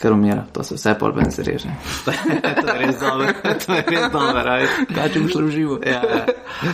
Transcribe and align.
ker 0.00 0.12
umira, 0.12 0.42
to 0.52 0.64
se 0.64 0.74
vse 0.74 0.94
pol 0.96 1.12
ven 1.12 1.28
zreže. 1.30 1.68
to 2.04 2.66
je 2.66 2.78
res 2.78 2.96
dobro, 2.98 3.26
to 3.62 3.72
je 3.72 3.82
res 3.86 4.06
dobro, 4.08 4.44
aj. 4.46 4.64
Kaj 4.88 5.08
če 5.08 5.20
bi 5.20 5.28
šlo 5.28 5.42
v 5.42 5.50
živo? 5.50 5.76
Ja, 5.84 6.00
ja. 6.02 6.22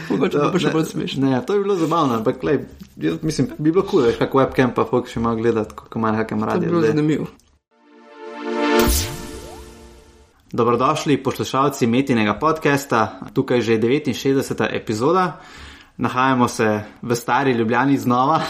Mogoče 0.08 0.38
To- 0.38 0.52
pa 0.52 0.58
še 0.58 0.70
bolj 0.70 0.86
smešno. 0.86 1.26
Ne, 1.26 1.40
to 1.42 1.52
bi 1.52 1.62
bilo 1.62 1.76
zabavno, 1.76 2.14
ampak 2.16 2.38
lej, 2.40 2.62
jaz 2.96 3.18
mislim, 3.22 3.50
bi 3.58 3.68
bilo 3.68 3.82
kul, 3.82 4.06
veš, 4.06 4.16
kako 4.16 4.38
webcam 4.38 4.70
pa 4.70 4.84
folk 4.84 5.06
še 5.06 5.20
malo 5.20 5.36
gledati, 5.36 5.74
kako 5.74 6.00
hakem 6.14 6.40
To 6.40 6.46
radi. 6.46 6.60
bi 6.60 6.66
bilo 6.66 6.80
ljudje. 6.80 6.94
zanimivo. 6.94 7.26
Dobrodošli 10.48 11.18
poslušalci 11.18 11.86
Metinega 11.86 12.34
podcasta, 12.34 13.20
tukaj 13.34 13.60
že 13.60 13.76
69. 13.76 14.70
epizoda. 14.70 15.40
Nahajamo 15.98 16.48
se 16.48 16.82
v 17.02 17.14
stari 17.14 17.52
Ljubljani 17.52 17.98
znova 17.98 18.42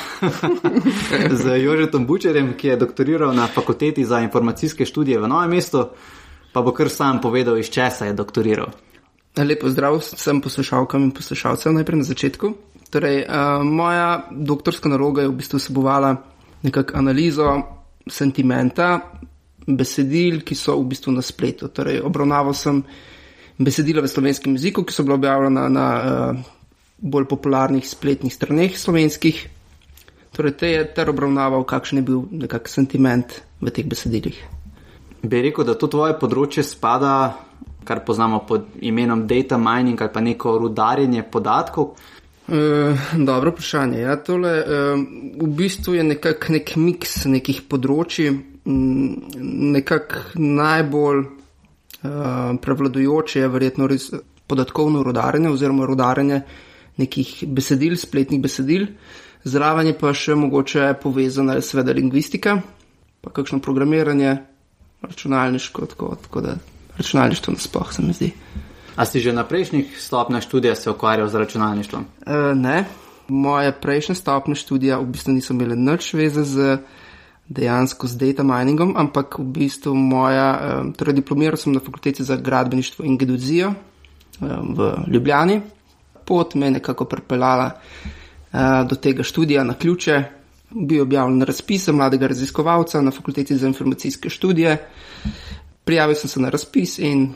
z 1.43 1.63
Jožetom 1.63 2.07
Bučerjem, 2.07 2.55
ki 2.59 2.69
je 2.69 2.77
doktoriral 2.77 3.35
na 3.35 3.47
fakulteti 3.47 4.05
za 4.05 4.21
informacijske 4.21 4.85
študije 4.85 5.21
v 5.21 5.29
Novem 5.29 5.51
mestu, 5.51 5.85
pa 6.53 6.63
bo 6.63 6.73
kar 6.75 6.91
sam 6.91 7.21
povedal, 7.21 7.59
iz 7.59 7.71
česa 7.71 8.07
je 8.07 8.13
doktoriral. 8.13 8.67
Lepo 9.37 9.69
zdrav 9.69 9.99
vsem 10.01 10.41
poslušalkam 10.41 11.03
in 11.03 11.11
poslušalcem 11.11 11.75
najprej 11.75 11.99
na 11.99 12.05
začetku. 12.05 12.53
Torej, 12.91 13.23
uh, 13.29 13.63
moja 13.63 14.27
doktorska 14.31 14.89
naloga 14.89 15.23
je 15.23 15.29
v 15.29 15.39
bistvu 15.39 15.63
vsebovala 15.63 16.17
nekakšno 16.63 16.99
analizo 16.99 17.63
sentimenta 18.11 19.01
besedil, 19.67 20.41
ki 20.43 20.55
so 20.55 20.81
v 20.81 20.89
bistvu 20.91 21.15
na 21.15 21.23
spletu. 21.23 21.69
Torej, 21.69 22.03
obravnaval 22.03 22.55
sem 22.55 22.83
besedila 23.59 24.03
v 24.03 24.11
slovenskem 24.11 24.59
jeziku, 24.59 24.83
ki 24.83 24.95
so 24.95 25.07
bila 25.07 25.15
objavljena 25.15 25.69
na 25.69 25.87
uh, 25.95 26.55
bolj 26.99 27.29
popularnih 27.29 27.89
spletnih 27.89 28.35
straneh 28.35 28.79
slovenskih. 28.79 29.49
Torej, 30.37 30.53
te 30.61 30.71
je 30.73 30.85
ter 30.95 31.09
obravnaval, 31.09 31.65
kakšen 31.65 32.01
je 32.01 32.05
bil 32.05 32.25
nekakšen 32.45 32.85
sentiment 32.85 33.41
v 33.61 33.73
teh 33.73 33.87
besedilih. 33.89 34.37
Bi 35.23 35.43
rekel, 35.43 35.65
da 35.65 35.75
to 35.75 35.89
tvoje 35.89 36.17
področje 36.21 36.65
spada, 36.65 37.37
kar 37.87 38.03
poznamo 38.05 38.43
pod 38.49 38.67
imenom 38.85 39.25
data 39.27 39.57
mining 39.59 40.01
ali 40.01 40.13
pa 40.13 40.21
neko 40.21 40.59
rudarjenje 40.61 41.25
podatkov. 41.31 41.97
Uh, 42.47 43.07
dobro 43.29 43.51
vprašanje. 43.55 44.03
Ja, 44.03 44.19
tole, 44.23 44.53
uh, 44.61 45.01
v 45.41 45.49
bistvu 45.57 45.97
je 45.97 46.05
nekak 46.05 46.51
nek 46.53 46.77
miks 46.79 47.25
nekih 47.27 47.65
področji, 47.71 48.29
nekako 48.67 50.39
najbolj 50.43 51.25
uh, 51.25 52.55
prevladujoče 52.63 53.41
je 53.41 53.51
verjetno 53.51 53.89
res 53.91 54.11
podatkovno 54.47 55.03
rodarjenje 55.07 55.51
oziroma 55.51 55.87
rodarjenje 55.87 56.43
nekih 56.97 57.45
besedil, 57.47 57.97
spletnih 57.97 58.41
besedil, 58.43 58.87
zraven 59.45 59.93
je 59.93 59.97
pa 59.99 60.13
še 60.17 60.35
mogoče 60.35 60.95
povezana 61.03 61.59
seveda 61.63 61.95
lingvistika, 61.97 62.61
pa 63.21 63.31
kakšno 63.31 63.61
programiranje, 63.65 64.37
računalniško, 65.03 65.87
tako, 65.87 66.15
tako 66.23 66.41
da 66.41 66.57
računalništvo 66.99 67.53
nasploh 67.53 67.93
se 67.93 68.03
mi 68.03 68.13
zdi. 68.13 68.33
A 68.97 69.05
si 69.05 69.21
že 69.21 69.33
na 69.33 69.45
prejšnjih 69.45 70.01
stopnjah 70.01 70.43
študija 70.43 70.75
se 70.75 70.91
ukvarjal 70.91 71.29
z 71.29 71.35
računalništvom? 71.35 72.05
Uh, 72.27 72.57
ne, 72.57 72.85
moje 73.29 73.73
prejšnje 73.73 74.15
stopne 74.15 74.55
študija 74.55 74.99
v 74.99 75.07
bistvu 75.13 75.35
niso 75.37 75.55
imele 75.55 75.77
nič 75.77 76.15
veze 76.15 76.45
z 76.45 76.79
dejansko 77.49 78.07
z 78.07 78.17
data 78.19 78.43
miningom, 78.43 78.97
ampak 78.97 79.39
v 79.39 79.45
bistvu 79.45 79.95
moja, 79.95 80.49
um, 80.57 80.93
torej 80.93 81.21
diplomiral 81.21 81.61
sem 81.61 81.77
na 81.77 81.81
fakulteti 81.81 82.25
za 82.25 82.37
gradbeništvo 82.37 83.05
in 83.05 83.19
geodezijo 83.19 83.75
um, 84.41 84.75
v 84.75 84.95
Ljubljani. 85.13 85.61
Pot 86.27 86.55
me 86.55 86.67
je 86.67 86.71
nekako 86.71 87.05
pripeljala 87.05 87.71
uh, 87.71 88.61
do 88.89 88.97
tega 88.97 89.23
študija 89.23 89.65
na 89.65 89.75
ključe. 89.75 90.23
Bil 90.71 90.99
je 90.99 91.03
objavljen 91.03 91.43
razpis 91.43 91.85
za 91.87 91.93
mladega 91.93 92.27
raziskovalca 92.27 93.01
na 93.01 93.11
fakulteti 93.11 93.57
za 93.57 93.67
informacijske 93.67 94.31
študije. 94.31 94.89
Prijavil 95.85 96.15
sem 96.15 96.31
se 96.31 96.41
na 96.41 96.49
razpis 96.51 96.99
in 96.99 97.29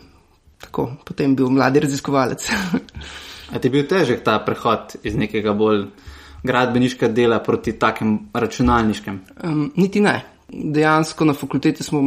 tako, 0.60 0.90
potem 1.04 1.36
bil 1.36 1.48
mladi 1.50 1.80
raziskovalec. 1.80 2.50
A 3.50 3.58
ti 3.58 3.68
je 3.68 3.70
bil 3.70 3.86
težek 3.86 4.24
ta 4.24 4.38
prehod 4.46 4.96
iz 5.02 5.14
nekega 5.16 5.52
bolj 5.54 5.86
gradbeniškega 6.42 7.12
dela 7.12 7.38
proti 7.38 7.72
takem 7.78 8.18
računalniškem? 8.34 9.20
Um, 9.44 9.72
niti 9.76 10.00
ne. 10.00 10.20
Dejansko 10.48 11.24
na 11.24 11.34
fakulteti 11.34 11.82
smo, 11.82 12.00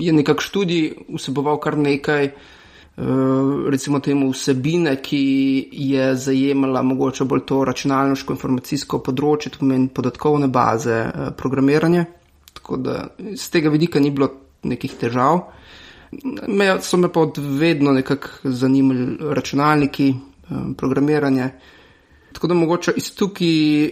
je 0.00 0.12
nekak 0.12 0.40
študij 0.42 0.92
vseboval 1.14 1.60
kar 1.62 1.78
nekaj, 1.78 2.26
uh, 2.26 2.53
recimo 3.70 3.98
temu 4.00 4.30
vsebine, 4.30 4.96
ki 5.02 5.68
je 5.72 6.14
zajemala 6.16 6.82
mogoče 6.82 7.24
bolj 7.24 7.40
to 7.46 7.64
računalniško 7.66 8.36
informacijsko 8.36 9.00
področje, 9.02 9.50
to 9.50 9.62
pomeni 9.64 9.88
podatkovne 9.90 10.48
baze, 10.48 11.00
uh, 11.08 11.32
programiranje. 11.36 12.04
Tako 12.54 12.78
da 12.78 13.00
z 13.18 13.50
tega 13.50 13.72
vidika 13.74 14.00
ni 14.00 14.12
bilo 14.14 14.30
nekih 14.62 14.94
težav. 15.00 15.40
Me, 16.46 16.76
so 16.80 16.96
me 16.96 17.10
pa 17.10 17.26
vedno 17.36 17.92
nekako 17.92 18.52
zanimali 18.54 19.16
računalniki, 19.34 20.12
um, 20.50 20.74
programiranje. 20.78 21.50
Tako 22.34 22.46
da 22.46 22.54
mogoče 22.54 22.92
iz 22.96 23.12
tukaj 23.14 23.84
eh, 23.84 23.90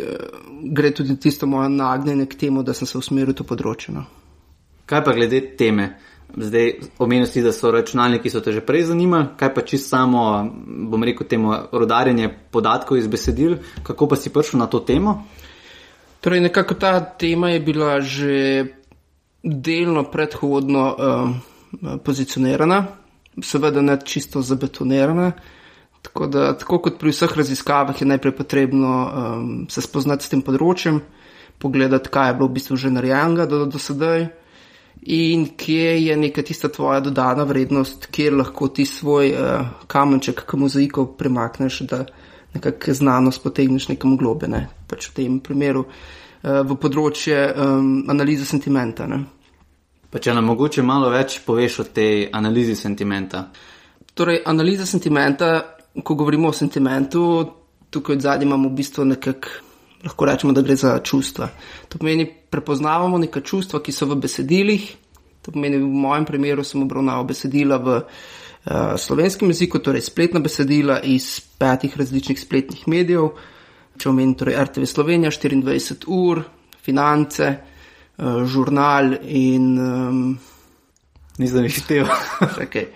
gre 0.63 0.91
tudi 0.95 1.15
tisto 1.21 1.47
moje 1.47 1.69
nagnjenje 1.69 2.27
k 2.27 2.39
temu, 2.39 2.63
da 2.63 2.75
sem 2.75 2.87
se 2.87 2.99
usmeril 2.99 3.31
v 3.31 3.39
to 3.39 3.47
področje. 3.47 3.95
No. 3.95 4.03
Kaj 4.87 5.05
pa 5.07 5.15
glede 5.15 5.41
teme? 5.59 5.93
Zdaj 6.37 6.73
omenil 6.99 7.27
si, 7.27 7.43
da 7.45 7.53
so 7.53 7.71
računalniki, 7.71 8.25
ki 8.25 8.31
so 8.33 8.41
te 8.41 8.53
že 8.53 8.63
prej 8.65 8.87
zanimali, 8.89 9.35
kaj 9.37 9.53
pa 9.55 9.61
čisto 9.61 9.93
samo, 9.93 10.49
bom 10.65 11.05
rekel, 11.05 11.29
temu 11.29 11.53
rodarjenje 11.73 12.31
podatkov 12.51 12.97
iz 12.97 13.07
besedil, 13.07 13.59
kako 13.83 14.09
pa 14.09 14.17
si 14.17 14.33
prišel 14.33 14.61
na 14.61 14.67
to 14.67 14.81
temo? 14.81 15.27
Torej, 16.25 16.41
nekako 16.41 16.75
ta 16.75 17.01
tema 17.01 17.51
je 17.51 17.61
bila 17.61 18.01
že 18.01 18.65
delno 19.45 20.05
predhodno 20.09 20.85
um, 20.97 21.41
pozicionirana, 22.05 22.87
seveda 23.43 23.83
ne 23.83 23.99
čisto 24.05 24.41
zabetonirana. 24.41 25.33
Tako, 26.03 26.27
da, 26.27 26.53
tako 26.59 26.79
kot 26.79 26.99
pri 26.99 27.13
vseh 27.13 27.31
raziskavah 27.37 28.01
je 28.01 28.07
najprej 28.07 28.33
potrebno 28.35 28.89
um, 28.89 29.67
se 29.71 29.83
spoznati 29.85 30.25
s 30.25 30.33
tem 30.33 30.41
področjem, 30.43 31.03
pogledati, 31.63 32.11
kaj 32.11 32.31
je 32.31 32.37
bilo 32.41 32.49
v 32.49 32.57
bistvu 32.57 32.77
že 32.81 32.91
narejenega 32.91 33.47
do, 33.47 33.67
do 33.67 33.79
sedaj 33.79 34.33
in 35.03 35.49
kje 35.57 36.05
je 36.05 36.17
neka 36.17 36.43
tista 36.43 36.69
tvoja 36.69 37.01
dodana 37.01 37.45
vrednost, 37.45 38.07
kjer 38.11 38.37
lahko 38.39 38.69
ti 38.69 38.87
svoj 38.87 39.33
uh, 39.33 39.67
kamenček 39.87 40.45
k 40.47 40.57
mozaiku 40.57 41.07
premakneš, 41.19 41.81
da 41.91 42.05
nekako 42.55 42.95
znanost 42.95 43.43
potegneš 43.43 43.89
nekam 43.89 44.17
globe, 44.17 44.49
ne? 44.49 44.69
pač 44.87 45.09
v 45.11 45.15
tem 45.15 45.41
primeru 45.41 45.87
uh, 45.87 46.61
v 46.63 46.77
področje 46.79 47.39
um, 47.51 48.05
analize 48.13 48.47
sentimenta. 48.47 49.09
Ne? 49.11 49.25
Pa 50.13 50.21
če 50.23 50.37
nam 50.37 50.51
mogoče 50.53 50.85
malo 50.87 51.11
več 51.11 51.41
poveš 51.47 51.81
o 51.83 51.89
tej 51.89 52.29
analizi 52.33 52.77
sentimenta. 52.77 53.47
Torej, 54.15 54.43
analiza 54.47 54.87
sentimenta, 54.87 55.55
ko 56.05 56.15
govorimo 56.15 56.51
o 56.53 56.55
sentimentu, 56.55 57.23
tukaj 57.91 58.19
od 58.19 58.25
zadnje 58.25 58.47
imamo 58.47 58.69
v 58.69 58.77
bistvu 58.77 59.07
nekako, 59.09 59.49
lahko 60.05 60.25
rečemo, 60.25 60.53
da 60.53 60.63
gre 60.63 60.77
za 60.77 60.99
čustva. 60.99 61.49
To 61.89 61.99
pomeni, 61.99 62.27
prepoznavamo 62.51 63.19
neka 63.19 63.41
čustva, 63.41 63.83
ki 63.83 63.93
so 63.93 64.07
v 64.11 64.19
besedilih. 64.23 64.87
To 65.43 65.55
pomeni, 65.55 65.79
v 65.79 65.87
mojem 65.87 66.27
primeru 66.27 66.65
sem 66.65 66.83
obravnaval 66.83 67.25
besedila 67.27 67.79
v 67.79 67.97
uh, 67.99 68.95
slovenskem 68.99 69.51
jeziku, 69.51 69.79
torej 69.79 70.07
spletna 70.07 70.41
besedila 70.41 71.01
iz 71.01 71.41
petih 71.59 71.97
različnih 71.99 72.41
spletnih 72.41 72.87
medijev. 72.89 73.33
Če 73.99 74.09
omenim 74.09 74.35
torej 74.39 74.57
RTV 74.65 74.89
Slovenija, 74.89 75.31
24 75.31 76.09
ur, 76.09 76.43
finance, 76.83 77.53
uh, 77.53 78.43
žurnal 78.47 79.17
in. 79.23 79.69
Um, 79.79 80.25
Nisem 81.39 81.65
jih 81.65 81.79
štel. 81.79 82.11
Čakaj, 82.59 82.89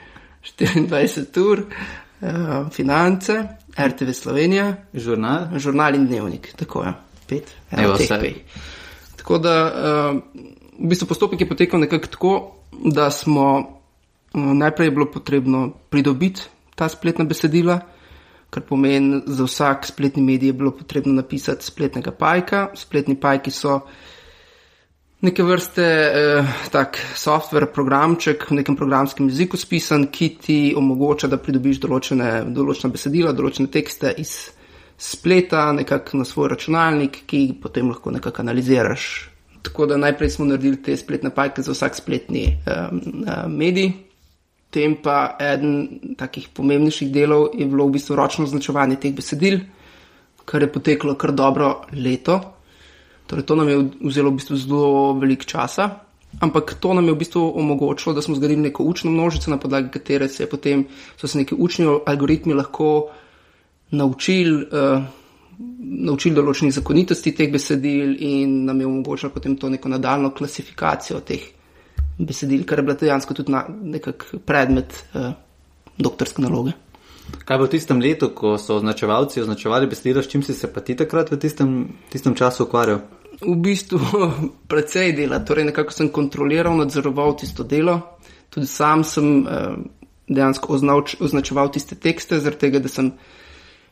24 0.45 1.41
ur, 1.41 1.63
uh, 1.67 2.67
finance, 2.75 3.39
RTV 3.79 4.13
Slovenija, 4.13 4.77
Žurnal. 4.95 5.59
žurnal 5.59 5.95
in 5.95 6.07
dnevnik. 6.07 6.53
Tako 6.57 6.83
je, 6.83 6.93
pet, 7.29 7.55
Evo, 7.71 7.83
eno 7.83 7.95
vse. 7.95 8.19
pet. 8.21 8.35
Tako 9.17 9.39
da 9.39 9.55
uh, 9.65 10.21
v 10.79 10.89
bistvu 10.89 11.07
postopek 11.07 11.41
je 11.41 11.49
potekal 11.49 11.81
nekako 11.81 12.07
tako, 12.07 12.55
da 12.73 13.11
smo 13.11 13.59
uh, 13.59 14.43
najprej 14.43 14.87
je 14.87 14.91
bilo 14.91 15.11
potrebno 15.11 15.71
pridobiti 15.91 16.43
ta 16.75 16.89
spletna 16.89 17.25
besedila, 17.25 17.81
kar 18.51 18.63
pomeni, 18.63 19.23
za 19.27 19.45
vsak 19.45 19.87
spletni 19.87 20.23
medij 20.23 20.49
je 20.49 20.53
bilo 20.53 20.71
potrebno 20.71 21.13
napisati 21.13 21.65
spletnega 21.65 22.11
pajka. 22.11 22.69
Spletni 22.75 23.17
pajki 23.21 23.51
so 23.51 23.81
neke 25.21 25.43
vrste 25.43 25.85
eh, 25.85 26.45
tak 26.71 26.99
software, 27.17 27.71
programček 27.73 28.51
v 28.51 28.61
nekem 28.61 28.77
programskem 28.77 29.29
jeziku 29.29 29.57
spisan, 29.57 30.09
ki 30.13 30.29
ti 30.41 30.59
omogoča, 30.77 31.31
da 31.31 31.41
pridobiš 31.41 31.81
določene, 31.81 32.31
določene 32.53 32.93
besedila, 32.93 33.33
določene 33.33 33.73
tekste 33.73 34.13
iz 34.21 34.35
spleta, 34.97 35.71
nekako 35.77 36.23
na 36.23 36.25
svoj 36.25 36.53
računalnik, 36.55 37.25
ki 37.29 37.43
jih 37.43 37.55
potem 37.61 37.89
lahko 37.91 38.13
nekako 38.13 38.45
analiziraš. 38.45 39.31
Tako 39.67 39.87
da 39.91 39.97
najprej 39.99 40.31
smo 40.31 40.47
naredili 40.47 40.79
te 40.83 40.97
spletne 40.97 41.33
pajke 41.35 41.63
za 41.63 41.75
vsak 41.75 41.97
spletni 41.99 42.47
uh, 42.55 42.93
medij. 43.51 43.91
Potem 44.71 44.95
pa 45.03 45.37
eden 45.41 46.15
takih 46.21 46.51
pomembnejših 46.55 47.09
delov 47.13 47.57
je 47.57 47.67
bilo 47.67 47.87
v 47.89 47.97
bistvu 47.97 48.17
ročno 48.19 48.45
označevanje 48.45 48.99
teh 49.01 49.15
besedil, 49.17 49.59
kar 50.45 50.63
je 50.63 50.69
poteklo 50.73 51.17
kar 51.19 51.33
dobro 51.33 51.71
leto. 51.97 52.56
Torej, 53.27 53.45
to 53.45 53.57
nam 53.57 53.69
je 53.69 53.77
vzelo 54.01 54.31
v 54.31 54.39
bistvu 54.39 54.57
zelo 54.57 55.13
veliko 55.19 55.45
časa. 55.45 56.07
ampak 56.41 56.75
to 56.81 56.95
nam 56.95 57.07
je 57.07 57.13
v 57.13 57.19
bistvu 57.19 57.43
omogočilo, 57.59 58.15
da 58.15 58.23
smo 58.23 58.35
zgradili 58.35 58.61
neko 58.63 58.85
učno 58.85 59.11
množico, 59.11 59.51
na 59.51 59.57
podlagi 59.59 59.89
katere 59.91 60.29
se 60.29 60.47
potem, 60.47 60.87
so 61.17 61.29
se 61.29 61.39
neki 61.39 61.55
učni 61.59 61.87
algoritmi 62.07 62.55
lahko 62.55 63.09
naučili. 63.91 64.67
Uh, 64.73 65.03
Naučili 65.79 66.35
določenih 66.37 66.75
zakonitosti 66.75 67.31
teh 67.33 67.49
besedil, 67.49 68.11
in 68.21 68.67
nam 68.69 68.81
je 68.81 68.87
omogočilo 68.87 69.31
potem 69.33 69.55
to 69.57 69.71
neko 69.73 69.89
nadaljno 69.89 70.29
klasifikacijo 70.37 71.23
teh 71.25 71.47
besedil, 72.19 72.67
kar 72.69 72.79
je 72.79 72.85
bila 72.85 72.97
dejansko 73.01 73.35
tudi 73.39 73.55
na, 73.55 73.63
nekak 73.65 74.27
predmet 74.45 74.93
uh, 75.15 75.31
doktorske 75.97 76.45
naloge. 76.45 76.75
Kaj 77.49 77.57
bo 77.57 77.65
v 77.65 77.73
tistem 77.73 78.05
letu, 78.05 78.29
ko 78.37 78.59
so 78.61 78.77
označevalci 78.77 79.41
označevali 79.41 79.89
besedilo, 79.89 80.21
s 80.21 80.29
čim 80.29 80.45
si 80.45 80.53
se 80.53 80.69
pa 80.69 80.85
ti 80.85 80.93
takrat 80.93 81.33
v 81.33 81.41
tistem, 81.41 81.73
tistem 82.13 82.37
času 82.37 82.69
ukvarjal? 82.69 83.01
V 83.41 83.57
bistvu 83.57 84.01
precej 84.71 85.13
dela, 85.13 85.41
torej 85.45 85.69
nekako 85.73 85.93
sem 85.93 86.09
kontroliral, 86.09 86.77
nadzoroval 86.77 87.37
tisto 87.37 87.65
delo. 87.65 88.19
Tudi 88.51 88.67
sam 88.67 89.05
sem 89.05 89.47
eh, 89.47 89.77
dejansko 90.29 90.73
označ, 90.73 91.17
označeval 91.21 91.71
tiste 91.73 91.99
tekste, 91.99 92.41
zaradi 92.41 92.67
tega, 92.67 92.81
da 92.81 92.89
sem 92.89 93.13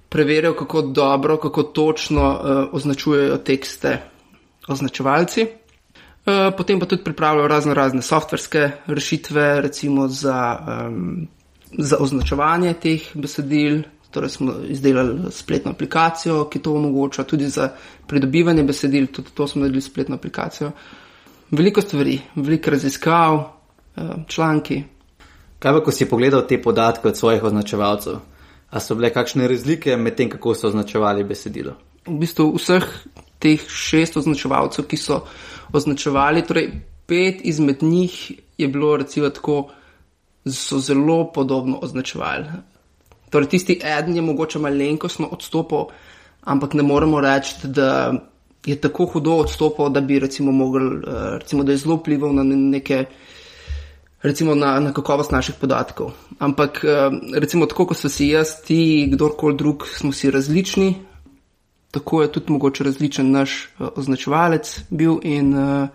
preveril, 0.09 0.55
kako 0.55 0.83
dobro, 0.95 1.37
kako 1.37 1.63
točno 1.63 2.25
eh, 2.33 2.65
označujejo 2.73 3.39
tekste 3.45 3.99
označevalci. 4.69 5.47
Eh, 6.25 6.51
potem 6.57 6.81
pa 6.81 6.87
tudi 6.87 7.05
pripravljal 7.05 7.47
razno 7.49 7.75
razne 7.75 8.03
softverske 8.03 8.71
rešitve, 8.87 9.61
recimo 9.61 10.09
za, 10.09 10.59
um, 10.89 11.29
za 11.79 11.97
označevanje 12.01 12.73
teh 12.75 13.03
besedil, 13.15 13.83
Torej 14.15 14.31
smo 14.31 14.53
izdelali 14.71 15.33
spletno 15.35 15.73
aplikacijo, 15.75 16.45
ki 16.51 16.59
to 16.63 16.77
omogoča 16.79 17.25
tudi 17.27 17.49
za 17.51 17.73
pridobivanje 18.07 18.63
besedil, 18.63 19.07
tudi 19.07 19.33
to 19.35 19.47
smo 19.51 19.65
naredili 19.65 19.83
spletno 19.83 20.15
aplikacijo. 20.15 20.71
Veliko 21.51 21.83
stvari, 21.83 22.21
veliko 22.35 22.71
raziskav, 22.71 23.39
eh, 23.97 24.03
članki. 24.29 24.83
Kaj 25.59 25.73
pa, 25.73 25.83
ko 25.85 25.91
si 25.91 26.07
pogledal 26.07 26.47
te 26.47 26.61
podatke 26.63 27.09
od 27.09 27.19
svojih 27.19 27.43
označevalcev? 27.43 28.21
A 28.71 28.81
so 28.81 28.95
bile 28.95 29.11
kakšne 29.11 29.49
razlike 29.49 29.97
med 29.97 30.15
tem, 30.15 30.31
kako 30.31 30.55
so 30.55 30.69
označevali 30.71 31.25
besedilo? 31.25 31.75
V 32.07 32.19
bistvu 32.21 32.53
vseh 32.55 32.87
teh 33.43 33.67
šest 33.69 34.17
označevalcev, 34.17 34.87
ki 34.87 34.97
so 34.97 35.25
označevali, 35.73 36.47
torej 36.47 36.71
pet 37.07 37.43
izmed 37.43 37.83
njih 37.83 38.33
je 38.59 38.69
bilo 38.69 38.97
recimo 38.97 39.31
tako, 39.31 39.69
so 40.47 40.79
zelo 40.79 41.33
podobno 41.33 41.79
označevali. 41.83 42.45
Torej, 43.31 43.49
tisti 43.49 43.81
eden 43.85 44.17
je 44.17 44.23
mogoče 44.23 44.59
malenkostno 44.59 45.29
odstopil, 45.33 45.87
ampak 46.45 46.75
ne 46.75 46.83
moremo 46.83 47.21
reči, 47.21 47.55
da 47.65 48.13
je 48.67 48.77
tako 48.81 49.07
hudo 49.07 49.37
odstopil, 49.45 49.89
da 49.89 50.01
bi 50.01 50.19
recimo 50.19 50.53
mogel, 50.53 50.87
eh, 50.97 51.39
recimo, 51.39 51.65
da 51.65 51.73
je 51.73 51.79
zelo 51.79 51.97
vplival 51.97 52.35
na 52.35 52.43
neke. 52.45 53.05
Recimo 54.25 54.55
na, 54.55 54.81
na 54.81 54.93
kakovost 54.93 55.33
naših 55.33 55.55
podatkov. 55.61 56.13
Ampak, 56.39 56.85
eh, 56.85 57.11
recimo, 57.37 57.67
tako 57.67 57.87
kot 57.87 57.99
so 58.01 58.09
si 58.09 58.29
jaz, 58.29 58.63
ti, 58.65 59.09
kdorkoli 59.13 59.57
drug, 59.57 59.85
smo 59.89 60.13
si 60.13 60.31
različni, 60.31 60.95
tako 61.95 62.23
je 62.23 62.33
tudi 62.33 62.53
mogoče 62.53 62.85
različen 62.85 63.31
naš 63.31 63.69
uh, 63.79 63.89
označevalec 63.97 64.81
bil 64.91 65.19
in 65.23 65.55
uh, 65.55 65.89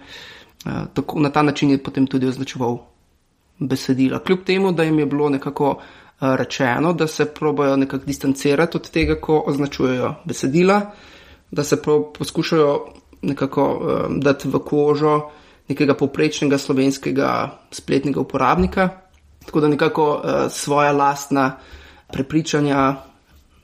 tako, 0.94 1.20
na 1.20 1.30
ta 1.30 1.44
način 1.44 1.70
je 1.70 1.84
potem 1.84 2.08
tudi 2.08 2.28
označeval 2.28 2.78
besedila. 3.60 4.24
Kljub 4.24 4.46
temu, 4.46 4.72
da 4.72 4.84
jim 4.84 5.00
je 5.00 5.06
bilo 5.06 5.30
nekako 5.30 5.82
rečeno, 6.22 6.94
da 6.94 7.08
se 7.08 7.26
probojajo 7.26 7.78
nekako 7.78 8.06
distancirati 8.06 8.78
od 8.78 8.90
tega, 8.90 9.16
ko 9.22 9.44
označujejo 9.48 10.16
besedila, 10.26 10.82
da 11.52 11.64
se 11.64 11.82
poskušajo 12.18 12.86
nekako 13.22 13.64
um, 13.74 14.20
dati 14.20 14.48
v 14.48 14.60
kožo 14.60 15.30
nekega 15.70 15.94
poprečnega 15.94 16.58
slovenskega 16.58 17.60
spletnega 17.72 18.20
uporabnika, 18.20 18.90
tako 19.46 19.60
da 19.60 19.68
nekako 19.68 20.14
uh, 20.14 20.52
svoja 20.52 20.92
lastna 20.92 21.58
prepričanja 22.14 22.96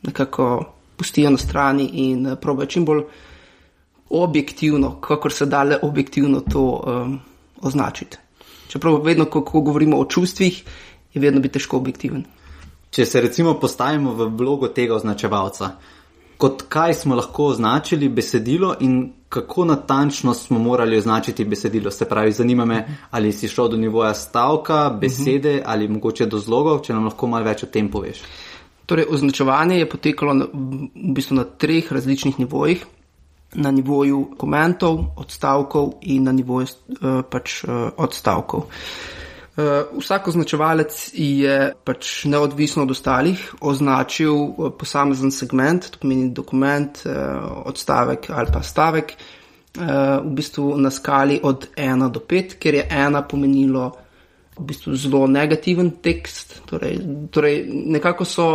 nekako 0.04 0.66
pustijo 0.98 1.30
na 1.30 1.38
strani 1.38 1.90
in 1.94 2.28
uh, 2.28 2.38
probojajo 2.42 2.70
čim 2.70 2.86
bolj 2.86 3.04
objektivno, 4.10 5.02
kakor 5.02 5.34
se 5.34 5.46
da 5.46 5.64
le 5.64 5.80
objektivno 5.82 6.40
to 6.40 6.84
um, 6.88 7.20
označiti. 7.62 8.18
Čeprav 8.68 9.02
vedno, 9.04 9.26
ko, 9.26 9.44
ko 9.44 9.62
govorimo 9.62 9.98
o 9.98 10.06
čustvih, 10.06 10.64
je 11.14 11.22
vedno 11.22 11.40
biti 11.40 11.54
težko 11.54 11.78
objektiven. 11.78 12.24
Če 12.90 13.06
se 13.06 13.22
recimo 13.22 13.54
postavimo 13.60 14.14
v 14.14 14.30
vlogo 14.38 14.68
tega 14.68 14.96
označevalca, 14.96 15.72
kot 16.38 16.66
kaj 16.70 16.94
smo 16.94 17.16
lahko 17.16 17.52
označili 17.54 18.10
besedilo 18.10 18.76
in 18.80 19.14
kako 19.30 19.66
natančno 19.66 20.34
smo 20.34 20.60
morali 20.60 20.98
označiti 20.98 21.46
besedilo. 21.46 21.92
Se 21.92 22.06
pravi, 22.06 22.32
zanima 22.32 22.66
me, 22.66 22.88
ali 23.12 23.32
si 23.32 23.48
šel 23.48 23.70
do 23.70 23.78
nivoja 23.78 24.14
stavka, 24.14 24.90
besede 25.02 25.56
mhm. 25.56 25.64
ali 25.66 25.88
mogoče 25.88 26.26
do 26.26 26.40
zlogov, 26.40 26.82
če 26.82 26.94
nam 26.94 27.10
lahko 27.10 27.28
malo 27.28 27.46
več 27.46 27.64
o 27.64 27.72
tem 27.72 27.92
poveš. 27.92 28.22
Torej, 28.86 29.06
označevanje 29.10 29.80
je 29.80 29.90
potekalo 29.90 30.34
na, 30.34 30.46
v 30.54 31.14
bistvu 31.18 31.36
na 31.36 31.44
treh 31.44 31.92
različnih 31.92 32.40
nivojih. 32.40 32.86
Na 33.56 33.72
nivoju 33.72 34.36
komentov, 34.38 34.98
odstavkov 35.18 35.94
in 36.02 36.26
na 36.28 36.32
nivoju 36.36 36.68
uh, 36.68 37.22
pač, 37.30 37.62
uh, 37.64 37.88
odstavkov. 37.98 38.66
Uh, 39.56 39.88
vsak 40.02 40.28
označevalec 40.28 41.16
je 41.16 41.72
pač 41.88 42.26
neodvisno 42.28 42.84
od 42.84 42.92
ostalih 42.92 43.40
označil 43.64 44.34
uh, 44.36 44.68
posamezen 44.76 45.32
segment, 45.32 45.88
to 45.94 46.02
pomeni 46.02 46.28
dokument, 46.36 46.92
uh, 47.08 47.14
odstavek 47.64 48.28
ali 48.36 48.52
pa 48.52 48.64
stavek, 48.64 49.16
v 49.76 50.32
bistvu 50.32 50.78
na 50.80 50.88
skali 50.88 51.36
od 51.44 51.66
1 51.76 52.12
do 52.12 52.20
5, 52.24 52.54
ker 52.56 52.76
je 52.76 52.84
1 52.88 53.28
pomenilo 53.28 53.90
v 54.56 54.64
bistvu 54.64 54.96
zelo 54.96 55.28
negativen 55.28 55.90
tekst. 56.00 56.62
Torej, 56.64 56.96
torej 57.28 57.68
nekako 57.68 58.26
so 58.26 58.48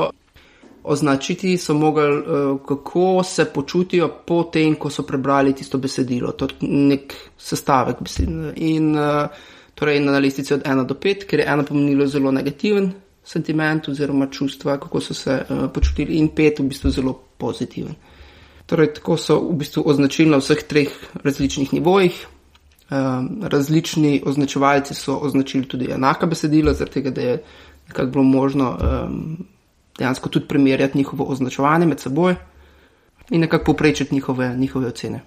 označiti, 0.82 1.58
so 1.60 1.76
mogli, 1.76 2.24
kako 2.64 3.20
se 3.22 3.44
počutijo 3.52 4.08
po 4.24 4.48
tem, 4.48 4.78
ko 4.80 4.88
so 4.88 5.04
prebrali 5.04 5.52
tisto 5.52 5.78
besedilo, 5.78 6.32
to 6.32 6.48
je 6.48 6.68
nek 6.68 7.12
sestavek 7.36 8.00
besedila. 8.00 8.54
In, 8.56 8.96
uh, 8.96 9.28
torej 9.80 10.00
na 10.04 10.18
listici 10.20 10.54
od 10.54 10.66
1 10.66 10.84
do 10.86 10.94
5, 10.94 11.24
ker 11.24 11.40
je 11.40 11.46
1 11.48 11.64
pomenilo 11.64 12.06
zelo 12.06 12.32
negativen 12.32 12.92
sentiment 13.24 13.88
oziroma 13.88 14.26
čustva, 14.26 14.76
kako 14.80 15.00
so 15.00 15.14
se 15.14 15.38
uh, 15.40 15.70
počutili, 15.72 16.18
in 16.20 16.28
5 16.36 16.60
v 16.60 16.66
bistvu 16.68 16.90
zelo 16.90 17.14
pozitiven. 17.38 17.94
Torej, 18.66 18.92
tako 19.00 19.16
so 19.16 19.38
v 19.40 19.56
bistvu 19.62 19.82
označili 19.86 20.30
na 20.30 20.40
vseh 20.40 20.60
treh 20.68 20.92
različnih 21.24 21.72
nivojih. 21.72 22.26
Um, 22.90 23.40
različni 23.46 24.22
označevalci 24.26 24.94
so 24.94 25.16
označili 25.22 25.68
tudi 25.68 25.90
enaka 25.94 26.26
besedila, 26.26 26.74
zaradi 26.74 26.94
tega, 26.94 27.10
da 27.10 27.20
je 27.20 27.42
nekako 27.88 28.10
bilo 28.10 28.24
možno 28.24 28.70
um, 28.74 29.46
dejansko 29.98 30.28
tudi 30.28 30.48
primerjati 30.48 30.98
njihovo 30.98 31.24
označevanje 31.24 31.86
med 31.86 32.00
seboj 32.00 32.34
in 33.30 33.40
nekako 33.40 33.64
poprečiti 33.64 34.14
njihove, 34.14 34.56
njihove 34.56 34.86
ocene. 34.86 35.20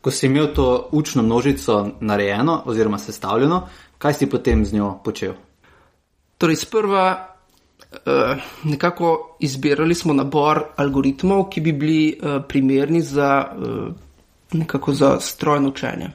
Ko 0.00 0.10
si 0.10 0.26
imel 0.26 0.54
to 0.54 0.88
učno 0.92 1.22
množico 1.22 1.90
narejeno 2.00 2.62
oziroma 2.64 2.98
sestavljeno, 2.98 3.66
Kaj 3.98 4.14
si 4.14 4.28
potem 4.30 4.64
z 4.64 4.78
njo 4.78 4.92
počel? 5.04 5.34
Torej, 6.38 6.56
sprva 6.56 7.06
uh, 7.90 8.38
nekako 8.64 9.36
izbirali 9.40 9.94
smo 9.94 10.14
nabor 10.14 10.62
algoritmov, 10.76 11.48
ki 11.50 11.60
bi 11.60 11.72
bili 11.72 12.02
uh, 12.14 12.38
primerni 12.48 13.02
za, 13.02 13.46
uh, 14.54 14.94
za 14.94 15.20
strojno 15.20 15.68
učenje. 15.68 16.10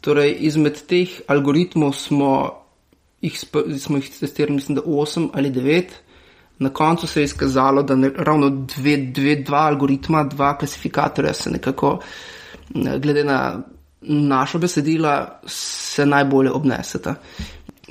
Torej, 0.00 0.36
izmed 0.40 0.82
teh 0.86 1.20
algoritmov 1.26 1.92
smo 1.92 2.32
jih, 3.20 3.40
smo 3.78 3.96
jih 3.96 4.10
testirali, 4.20 4.54
mislim, 4.54 4.76
da 4.76 4.82
8 4.82 5.28
ali 5.34 5.50
9. 5.50 5.96
Na 6.58 6.70
koncu 6.74 7.06
se 7.06 7.20
je 7.20 7.24
izkazalo, 7.24 7.82
da 7.82 7.96
ne, 7.96 8.10
ravno 8.16 8.50
dve, 8.50 8.96
dve, 8.96 9.36
dva 9.36 9.58
algoritma, 9.58 10.24
dva 10.24 10.58
klasifikatorja 10.58 11.32
se 11.34 11.50
nekako, 11.50 11.98
glede 12.74 13.24
na 13.24 13.62
naša 14.00 14.58
besedila 14.58 15.40
se 15.46 16.06
najbolje 16.06 16.50
obneseta. 16.50 17.14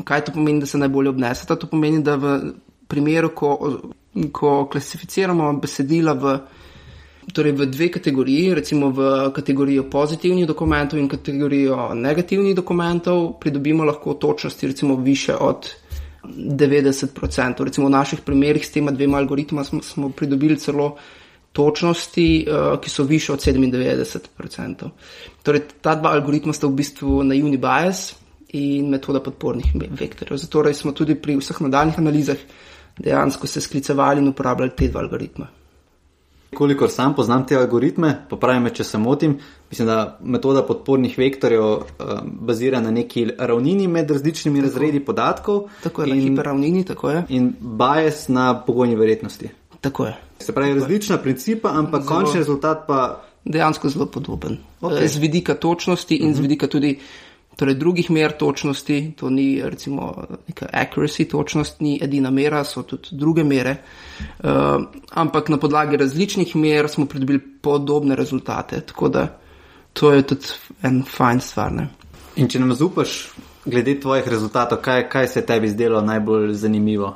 Kaj 0.03 0.25
to 0.25 0.31
pomeni, 0.31 0.59
da 0.59 0.65
se 0.65 0.77
najbolje 0.77 1.09
obneseta? 1.09 1.55
To 1.55 1.67
pomeni, 1.67 2.03
da 2.03 2.15
v 2.15 2.39
primeru, 2.87 3.29
ko, 3.35 3.79
ko 4.31 4.67
klasificiramo 4.71 5.53
besedila 5.59 6.13
v, 6.13 6.37
torej 7.33 7.51
v 7.51 7.65
dve 7.65 7.89
kategoriji, 7.91 8.53
recimo 8.55 8.89
v 8.89 9.31
kategorijo 9.35 9.89
pozitivnih 9.89 10.47
dokumentov 10.47 10.99
in 10.99 11.09
kategorijo 11.09 11.93
negativnih 11.93 12.55
dokumentov, 12.55 13.39
pridobimo 13.39 13.83
lahko 13.83 14.13
točnosti 14.13 14.67
recimo 14.67 14.95
više 14.95 15.35
od 15.35 15.69
90%. 16.23 17.63
Recimo 17.63 17.87
v 17.87 17.91
naših 17.91 18.21
primerih 18.21 18.65
s 18.65 18.71
tema 18.71 18.91
dvema 18.91 19.17
algoritma 19.17 19.63
smo, 19.63 19.81
smo 19.81 20.09
pridobili 20.09 20.59
celo 20.59 20.95
točnosti, 21.57 22.45
uh, 22.45 22.77
ki 22.81 22.89
so 22.93 23.03
više 23.03 23.33
od 23.33 23.41
97%. 23.41 24.89
Torej, 25.43 25.65
ta 25.81 25.95
dva 25.95 26.13
algoritma 26.13 26.53
sta 26.53 26.69
v 26.69 26.77
bistvu 26.77 27.23
naivni 27.23 27.57
bias 27.57 28.13
in 28.53 28.89
metoda 28.93 29.19
podpornih 29.23 29.73
vektorjev. 29.99 30.37
Zato 30.37 30.73
smo 30.73 30.91
tudi 30.91 31.15
pri 31.15 31.35
vseh 31.41 31.61
nadaljnih 31.61 31.99
analizah 31.99 32.37
dejansko 32.97 33.47
se 33.47 33.61
sklicevali 33.61 34.21
in 34.21 34.27
uporabljali 34.27 34.71
te 34.77 34.87
dva 34.87 35.01
algoritma. 35.01 35.47
Kolikor 36.55 36.89
sam 36.89 37.15
poznam 37.15 37.43
te 37.47 37.55
algoritme, 37.55 38.13
popravim 38.29 38.63
me, 38.63 38.69
če 38.73 38.83
se 38.83 38.97
motim, 38.97 39.35
mislim, 39.69 39.87
da 39.87 40.17
metoda 40.23 40.63
podpornih 40.63 41.17
vektorjev 41.17 41.63
uh, 41.63 41.81
bazira 42.23 42.79
na 42.81 42.91
neki 42.91 43.27
ravnini 43.37 43.87
med 43.87 44.11
različnimi 44.11 44.61
tako. 44.61 44.69
razredi 44.69 44.99
podatkov. 45.05 45.61
Tako 45.83 46.03
je, 46.03 46.09
in, 46.09 46.15
na 46.15 46.29
hiperravnini, 46.29 46.83
tako 46.85 47.09
je. 47.09 47.23
In 47.29 47.53
bias 47.59 48.27
na 48.27 48.53
pogojni 48.65 48.95
verjetnosti. 48.95 49.49
Tako 49.87 50.05
je. 50.05 50.15
Se 50.39 50.53
pravi, 50.53 50.73
različna 50.79 51.17
principa, 51.17 51.69
ampak 51.69 52.03
zelo, 52.03 52.15
končni 52.15 52.39
rezultat 52.39 52.83
pa. 52.87 53.23
Dejansko 53.45 53.89
zelo 53.89 54.05
podoben. 54.05 54.57
Okay. 54.81 55.07
Z 55.07 55.21
vidika 55.23 55.55
točnosti 55.55 56.15
in 56.15 56.25
uh 56.25 56.31
-huh. 56.31 56.33
z 56.33 56.39
mhm. 56.39 56.41
vidika 56.41 56.67
tudi 56.67 56.99
torej 57.55 57.75
drugih 57.75 58.11
mer 58.11 58.31
točnosti, 58.37 59.13
to 59.17 59.29
ni 59.29 59.61
recimo 59.63 60.25
neka 60.47 60.65
accuracy 60.73 61.25
točnost, 61.29 61.81
ni 61.81 61.99
edina 62.03 62.29
mera, 62.31 62.63
so 62.63 62.83
tudi 62.83 63.07
druge 63.11 63.43
mere. 63.43 63.75
Uh, 64.43 64.49
ampak 65.09 65.49
na 65.49 65.57
podlagi 65.57 65.97
različnih 65.97 66.55
mer 66.55 66.87
smo 66.89 67.05
pridobili 67.05 67.39
podobne 67.61 68.15
rezultate. 68.15 68.81
Tako 68.81 69.09
da 69.09 69.39
to 69.93 70.11
je 70.13 70.21
tudi 70.21 70.45
en 70.83 71.03
fajn 71.03 71.39
stvar. 71.39 71.71
Ne? 71.71 71.87
In 72.35 72.47
če 72.47 72.59
nam 72.59 72.73
zaupaš, 72.73 73.31
glede 73.65 73.99
tvojih 73.99 74.27
rezultatov, 74.27 74.77
kaj, 74.81 75.09
kaj 75.09 75.27
se 75.27 75.45
tebi 75.45 75.69
zdelo 75.69 76.01
najbolj 76.01 76.53
zanimivo? 76.53 77.15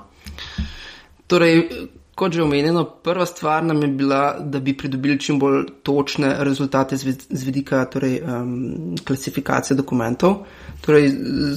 Torej, 1.28 1.70
kot 2.22 2.36
že 2.38 2.44
omenjeno, 2.44 2.84
prva 2.86 3.26
stvar 3.26 3.64
nam 3.66 3.82
je 3.82 3.88
bila, 3.88 4.36
da 4.40 4.60
bi 4.60 4.78
pridobili 4.78 5.20
čim 5.20 5.40
bolj 5.40 5.66
točne 5.84 6.36
rezultate 6.46 6.98
z 6.98 7.44
vidika 7.46 7.86
torej, 7.86 8.22
um, 8.22 8.96
klasifikacije 9.08 9.78
dokumentov. 9.78 10.36
Torej, 10.86 11.12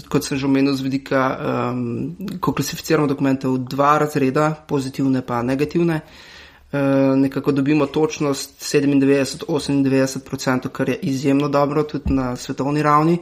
kot 0.09 0.25
sem 0.25 0.39
že 0.41 0.47
omenil, 0.49 0.73
z 0.73 0.81
vidika, 0.81 1.37
um, 1.37 2.17
ko 2.41 2.53
klasificiramo 2.57 3.07
dokumente 3.07 3.49
v 3.49 3.59
dva 3.59 3.99
razreda, 4.01 4.55
pozitivne 4.69 5.21
pa 5.21 5.43
negativne, 5.43 6.01
uh, 6.01 7.17
nekako 7.21 7.53
dobimo 7.53 7.87
točnost 7.87 8.63
97-98%, 8.63 10.69
kar 10.69 10.89
je 10.89 10.99
izjemno 11.03 11.49
dobro 11.49 11.83
tudi 11.83 12.15
na 12.15 12.37
svetovni 12.37 12.83
ravni. 12.83 13.19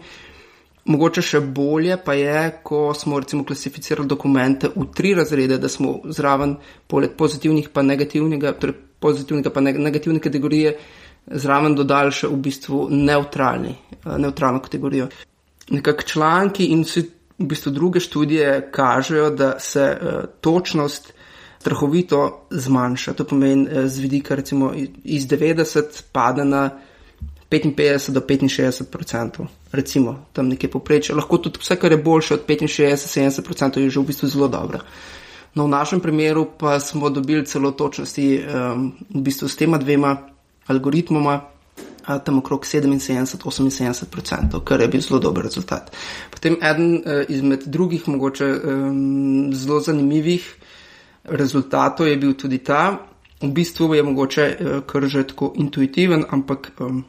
Mogoče 0.84 1.22
še 1.22 1.40
bolje 1.40 1.94
pa 2.04 2.16
je, 2.18 2.38
ko 2.66 2.90
smo 2.94 3.20
recimo 3.22 3.44
klasificirali 3.46 4.08
dokumente 4.08 4.70
v 4.74 4.88
tri 4.94 5.12
razrede, 5.14 5.60
da 5.62 5.68
smo 5.70 6.00
zraven, 6.10 6.56
poleg 6.90 7.14
pozitivnih 7.18 7.68
pa 7.70 7.84
negativnega, 7.86 8.56
torej 8.58 8.74
pozitivnega 9.02 9.52
pa 9.54 9.62
negativne 9.62 10.18
kategorije, 10.22 10.74
zraven 11.38 11.76
dodali 11.78 12.10
še 12.10 12.26
v 12.26 12.38
bistvu 12.42 12.86
neutralni, 12.90 13.76
eh, 13.94 14.18
neutralno 14.18 14.62
kategorijo. 14.62 15.08
Nekak 15.70 16.04
članki 16.04 16.72
in 16.74 16.82
vsi 16.82 17.04
v 17.38 17.46
bistvu 17.46 17.70
druge 17.72 18.00
študije 18.00 18.70
kažejo, 18.70 19.30
da 19.30 19.58
se 19.58 19.84
uh, 19.96 20.24
točnost 20.40 21.12
strahovito 21.58 22.46
zmanjša. 22.50 23.12
To 23.12 23.24
pomeni 23.24 23.66
uh, 23.66 23.86
z 23.86 23.98
vidika 23.98 24.34
recimo 24.34 24.72
iz 25.04 25.26
90 25.26 26.02
pada 26.12 26.44
na 26.44 26.70
55 27.52 28.10
do 28.16 28.20
65 28.20 28.96
odstotkov, 28.96 29.46
recimo 29.72 30.24
tam 30.32 30.48
nekje 30.48 30.70
poprečje. 30.70 31.14
Lahko 31.14 31.38
tudi 31.38 31.60
vse, 31.60 31.76
kar 31.76 31.92
je 31.92 31.98
boljše 32.00 32.34
od 32.34 32.46
65-70 32.48 33.50
odstotkov, 33.50 33.82
je 33.82 33.90
že 33.90 34.00
v 34.00 34.08
bistvu 34.08 34.28
zelo 34.28 34.48
dobro. 34.48 34.80
No, 35.54 35.68
v 35.68 35.76
našem 35.76 36.00
primeru 36.00 36.48
pa 36.58 36.80
smo 36.80 37.10
dobili 37.12 37.44
celo 37.44 37.76
točnosti 37.76 38.40
um, 38.40 38.92
v 39.14 39.20
bistvu 39.20 39.48
s 39.48 39.56
tema 39.56 39.78
dvema 39.78 40.16
algoritmoma. 40.66 41.52
Tam 42.02 42.38
okrog 42.38 42.64
77-78 42.66 43.68
odstotkov, 44.18 44.64
kar 44.64 44.80
je 44.80 44.88
bil 44.88 45.00
zelo 45.00 45.20
dober 45.20 45.44
rezultat. 45.44 45.92
Potem 46.30 46.56
eden 46.58 46.98
uh, 46.98 47.22
izmed 47.28 47.62
drugih, 47.66 48.08
mogoče 48.08 48.48
um, 48.48 49.52
zelo 49.54 49.80
zanimivih 49.80 50.42
rezultatov 51.24 52.08
je 52.08 52.16
bil 52.16 52.34
tudi 52.34 52.58
ta, 52.58 52.98
v 53.42 53.52
bistvu 53.54 53.94
je 53.94 54.02
mogoče 54.02 54.44
uh, 54.50 54.82
kar 54.82 55.06
že 55.06 55.22
tako 55.30 55.52
intuitiven, 55.54 56.24
ampak 56.30 56.72
um, 56.80 57.04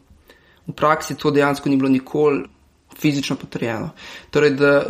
v 0.67 0.75
praksi 0.75 1.15
to 1.15 1.31
dejansko 1.31 1.69
ni 1.69 1.77
bilo 1.77 1.89
nikoli 1.89 2.43
fizično 2.99 3.35
potrjeno. 3.35 3.89
Torej, 4.31 4.55
da 4.55 4.83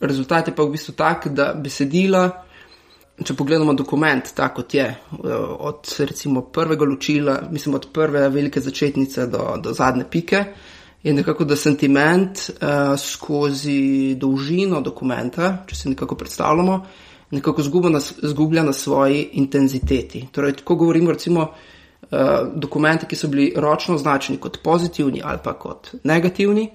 rezultat 0.00 0.48
je 0.48 0.54
pa 0.54 0.62
v 0.62 0.74
bistvu 0.74 0.94
tak, 0.98 1.28
da 1.34 1.52
besedila, 1.54 2.26
če 3.22 3.36
pogledamo 3.38 3.74
dokument, 3.74 4.32
tako 4.34 4.62
kot 4.62 4.74
je, 4.74 4.86
od 5.58 5.94
recimo 5.98 6.42
prvega 6.42 6.86
ločila, 6.88 7.38
mislim 7.50 7.74
od 7.74 7.88
prve 7.92 8.28
velike 8.28 8.60
začetnice 8.60 9.26
do, 9.26 9.44
do 9.62 9.74
zadnje 9.76 10.04
pike, 10.10 10.44
je 11.02 11.12
nekako 11.12 11.44
da 11.44 11.56
sentiment 11.56 12.38
uh, 12.38 12.94
skozi 12.98 14.14
dolžino 14.18 14.80
dokumenta, 14.80 15.64
če 15.66 15.76
si 15.76 15.90
nekako 15.90 16.14
predstavljamo, 16.14 16.76
nekako 17.32 17.62
zgublja 18.22 18.62
na 18.62 18.72
svoji 18.72 19.28
intenziteti. 19.40 20.26
Torej, 20.32 20.60
ko 20.64 20.76
govorimo 20.78 21.10
recimo, 21.10 21.48
uh, 22.12 22.52
dokumente, 22.54 23.06
ki 23.06 23.16
so 23.16 23.28
bili 23.28 23.52
ročno 23.56 23.94
označeni 23.94 24.38
kot 24.38 24.60
pozitivni 24.62 25.22
ali 25.24 25.38
pa 25.44 25.54
kot 25.58 25.94
negativni. 26.04 26.70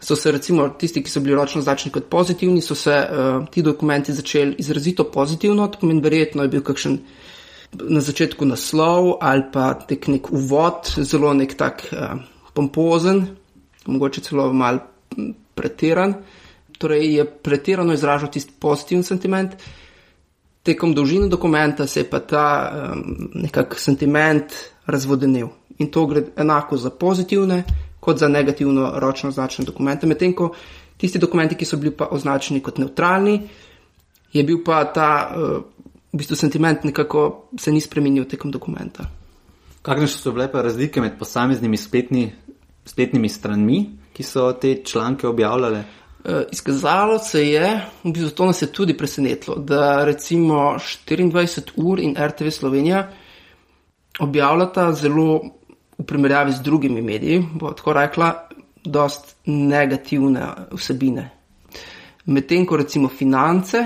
So 0.00 0.16
se 0.16 0.32
recimo 0.32 0.68
tisti, 0.68 1.02
ki 1.02 1.10
so 1.10 1.20
bili 1.20 1.34
ročno 1.34 1.60
označeni 1.60 1.92
kot 1.92 2.06
pozitivni, 2.10 2.62
so 2.62 2.74
se 2.74 2.94
uh, 2.94 3.48
ti 3.50 3.62
dokumenti 3.62 4.12
začeli 4.12 4.54
izrazito 4.58 5.04
pozitivno, 5.04 5.66
to 5.68 5.80
pomeni, 5.80 6.00
verjetno 6.00 6.42
je 6.42 6.48
bil 6.48 6.62
kakšen 6.62 6.98
na 7.78 8.00
začetku 8.00 8.46
naslov 8.48 9.18
ali 9.20 9.42
pa 9.52 9.74
nek, 9.90 10.06
nek 10.08 10.30
uvod, 10.32 10.94
zelo 11.04 11.34
nek 11.34 11.54
tak 11.58 11.84
uh, 11.92 12.20
pompozen, 12.54 13.26
mogoče 13.86 14.20
celo 14.20 14.52
mal 14.52 14.80
pretiran. 15.54 16.14
Torej 16.78 17.14
je 17.16 17.24
pretirano 17.26 17.92
izražal 17.92 18.30
tisti 18.30 18.54
pozitiven 18.60 19.02
sentiment, 19.02 19.54
uh, 19.58 19.87
tekom 20.68 20.92
dolžine 20.94 21.28
dokumenta 21.32 21.86
se 21.86 22.00
je 22.00 22.10
pa 22.10 22.20
ta 22.20 22.46
um, 22.68 23.30
nekak 23.34 23.78
sentiment 23.80 24.52
razvodenil. 24.86 25.48
In 25.78 25.90
to 25.90 26.06
gre 26.06 26.22
enako 26.36 26.76
za 26.76 26.90
pozitivne, 26.90 27.62
kot 28.00 28.18
za 28.18 28.28
negativno 28.28 28.92
ročno 29.00 29.28
označene 29.32 29.66
dokumente. 29.66 30.06
Medtem 30.06 30.34
ko 30.36 30.52
tisti 30.96 31.18
dokumenti, 31.18 31.56
ki 31.56 31.64
so 31.64 31.78
bili 31.80 31.94
pa 31.96 32.08
označeni 32.10 32.60
kot 32.60 32.78
neutralni, 32.78 33.40
je 34.32 34.44
bil 34.44 34.60
pa 34.64 34.84
ta 34.92 35.08
uh, 35.30 35.62
v 36.12 36.20
bistvu 36.20 36.36
sentiment 36.36 36.84
nekako 36.84 37.48
se 37.60 37.72
ni 37.72 37.80
spremenil 37.80 38.24
tekom 38.28 38.50
dokumenta. 38.50 39.08
Kakšne 39.82 40.08
so 40.08 40.32
bile 40.32 40.50
pa 40.52 40.62
razlike 40.62 41.00
med 41.00 41.18
posameznimi 41.18 41.76
spletni, 41.76 42.32
spletnimi 42.84 43.28
stranmi, 43.28 43.84
ki 44.12 44.22
so 44.22 44.50
te 44.52 44.80
članke 44.84 45.28
objavljale? 45.28 45.84
Eh, 46.24 46.42
izkazalo 46.52 47.18
se 47.18 47.48
je, 47.48 47.80
v 48.04 48.12
bistvu 48.12 48.30
to 48.30 48.46
nas 48.46 48.62
je 48.62 48.72
tudi 48.72 48.96
presenetilo, 48.96 49.56
da 49.56 50.04
recimo 50.04 50.78
24 51.08 51.70
ur 51.76 52.00
in 52.00 52.16
RTV 52.18 52.50
Slovenija 52.50 53.08
objavljata 54.20 54.92
zelo 54.92 55.40
v 55.98 56.04
primerjavi 56.04 56.52
z 56.52 56.62
drugimi 56.62 57.02
mediji, 57.02 57.44
bo 57.54 57.70
tako 57.70 57.92
rekla, 57.92 58.48
dost 58.84 59.36
negativne 59.46 60.46
vsebine. 60.72 61.30
Medtem 62.26 62.66
ko 62.66 62.76
recimo 62.76 63.08
finance, 63.08 63.84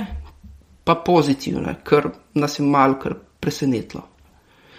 pa 0.85 0.95
pozitivne, 0.95 1.77
kar 1.85 2.09
nas 2.35 2.59
je 2.59 2.65
malo 2.65 2.99
kar 3.03 3.15
presenetilo. 3.41 4.03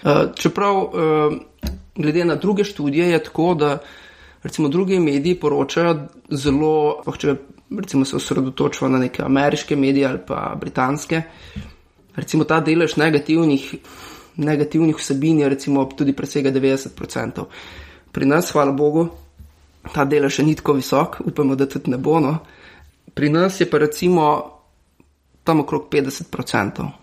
Eh, 0.04 0.26
čeprav 0.36 0.78
eh, 0.78 1.38
glede 1.96 2.26
na 2.26 2.36
druge 2.36 2.64
študije 2.64 3.10
je 3.10 3.24
tako, 3.24 3.54
da 3.54 3.78
recimo 4.44 4.70
drugi 4.70 5.00
mediji 5.00 5.40
poročajo 5.40 5.96
zelo, 6.30 7.04
če 7.18 7.36
recimo 7.80 8.06
se 8.06 8.16
osredotočajo 8.16 8.92
na 8.92 9.00
neke 9.00 9.24
ameriške 9.24 9.76
medije 9.76 10.08
ali 10.08 10.20
pa 10.28 10.56
britanske, 10.60 11.22
recimo 12.16 12.44
ta 12.44 12.60
delež 12.60 12.96
negativnih, 12.96 13.76
negativnih 14.38 14.96
vsebin 14.98 15.40
je 15.40 15.50
recimo 15.50 15.86
tudi 15.86 16.14
presega 16.14 16.52
90%. 16.52 17.46
Pri 18.12 18.26
nas, 18.26 18.52
hvala 18.52 18.72
Bogu, 18.72 19.08
ta 19.94 20.06
delež 20.06 20.38
še 20.38 20.44
ni 20.46 20.56
tako 20.56 20.78
visok, 20.78 21.22
upamo, 21.26 21.56
da 21.56 21.66
tudi 21.66 21.92
ne 21.92 21.98
bo. 21.98 22.20
No. 22.20 22.38
Pri 23.14 23.30
nas 23.30 23.60
je 23.62 23.70
pa 23.70 23.82
recimo 23.82 24.28
tam 25.44 25.60
okrog 25.66 25.90
50% 25.92 27.03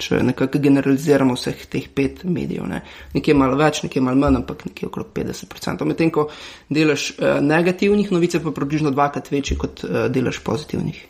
če 0.00 0.22
nekako 0.24 0.60
generaliziramo 0.62 1.36
vseh 1.36 1.66
teh 1.70 1.86
pet 1.94 2.24
medijev. 2.24 2.66
Ne. 2.70 2.82
Nekje 3.14 3.36
malo 3.36 3.58
več, 3.60 3.82
nekje 3.84 4.02
malo 4.04 4.20
manj, 4.22 4.40
ampak 4.40 4.64
nekje 4.70 4.88
okrog 4.88 5.12
50%. 5.16 5.86
Medtem 5.88 6.12
ko 6.14 6.28
delež 6.72 7.12
eh, 7.18 7.38
negativnih 7.44 8.12
novic 8.14 8.38
pa 8.40 8.54
približno 8.56 8.94
dvakrat 8.94 9.30
večji 9.30 9.58
kot 9.60 9.84
eh, 9.84 10.08
delež 10.12 10.42
pozitivnih. 10.46 11.06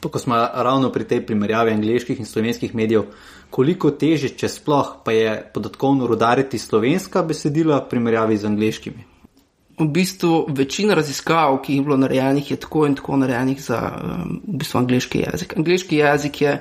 Pa, 0.00 0.08
ko 0.08 0.18
smo 0.18 0.36
ravno 0.36 0.88
pri 0.92 1.04
tej 1.04 1.20
primerjavi 1.28 1.74
angliških 1.76 2.20
in 2.20 2.26
slovenskih 2.26 2.74
medijev, 2.74 3.10
koliko 3.52 3.90
teže, 3.90 4.32
če 4.32 4.48
sploh, 4.48 4.94
pa 5.04 5.12
je 5.12 5.34
podatkovno 5.54 6.08
rodariti 6.08 6.58
slovenska 6.58 7.22
besedila 7.22 7.82
v 7.82 7.88
primerjavi 7.90 8.38
z 8.40 8.48
angliškimi? 8.48 9.04
V 9.80 9.88
bistvu 9.92 10.46
večina 10.56 10.96
raziskav, 10.96 11.58
ki 11.64 11.72
jih 11.72 11.80
je 11.80 11.84
bilo 11.84 11.96
narejenih, 12.00 12.50
je 12.50 12.56
tako 12.60 12.86
in 12.88 12.96
tako 12.96 13.16
narejenih 13.20 13.60
za 13.64 13.80
um, 13.80 14.40
v 14.44 14.60
bistvu 14.62 14.80
angliški 14.80 15.22
jezik. 15.24 15.54
Angliški 15.56 16.00
jezik 16.00 16.40
je 16.40 16.56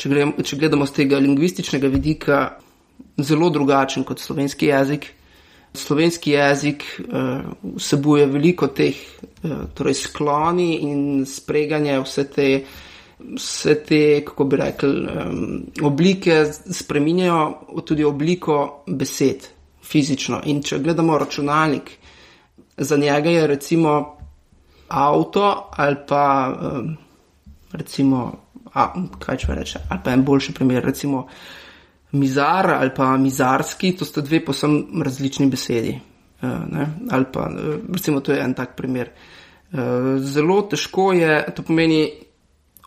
če, 0.00 0.08
grem, 0.08 0.34
če 0.42 0.56
gledamo 0.56 0.88
z 0.88 0.96
tega 1.02 1.20
lingvističnega 1.20 1.90
vidika, 1.92 2.42
zelo 3.20 3.50
drugačen 3.52 4.06
kot 4.08 4.22
slovenski 4.22 4.70
jezik. 4.70 5.10
Slovenski 5.76 6.32
jezik 6.32 6.84
uh, 7.04 7.44
vsebuje 7.76 8.24
veliko 8.26 8.70
teh 8.74 8.96
uh, 8.96 9.66
torej 9.76 10.00
skloni 10.00 10.70
in 10.88 11.02
spreganja, 11.28 12.00
vse 12.02 12.24
te 12.32 12.48
se 13.36 13.74
te, 13.84 14.24
kako 14.24 14.44
bi 14.44 14.56
rekel, 14.56 14.90
um, 14.90 15.62
oblike 15.82 16.44
spreminjajo 16.70 17.82
tudi 17.86 18.04
obliko 18.04 18.84
besed, 18.86 19.46
fizično. 19.84 20.40
In 20.44 20.62
če 20.62 20.78
gledamo 20.78 21.18
računalnik, 21.18 21.90
za 22.76 22.96
njega 22.96 23.30
je 23.30 23.46
recimo 23.46 24.16
avto 24.88 25.70
ali 25.76 25.96
pa 26.08 26.24
um, 26.62 26.96
recimo, 27.72 28.32
a, 28.74 28.92
kaj 29.18 29.36
če 29.42 29.54
reče, 29.54 29.82
ali 29.88 30.00
pa 30.04 30.12
en 30.12 30.24
boljši 30.24 30.54
primer, 30.54 30.84
recimo 30.84 31.26
mizar 32.12 32.70
ali 32.70 32.90
pa 32.96 33.16
mizarski, 33.16 33.92
to 33.96 34.04
sta 34.04 34.20
dve 34.20 34.44
posem 34.44 35.02
različni 35.04 35.46
besedi. 35.50 35.98
Uh, 36.42 36.48
ali 37.10 37.24
pa 37.32 37.40
uh, 37.40 37.74
recimo 37.92 38.20
to 38.20 38.32
je 38.32 38.40
en 38.40 38.54
tak 38.54 38.76
primer. 38.76 39.10
Uh, 39.72 40.18
zelo 40.18 40.62
težko 40.62 41.12
je, 41.12 41.44
to 41.56 41.62
pomeni, 41.62 42.08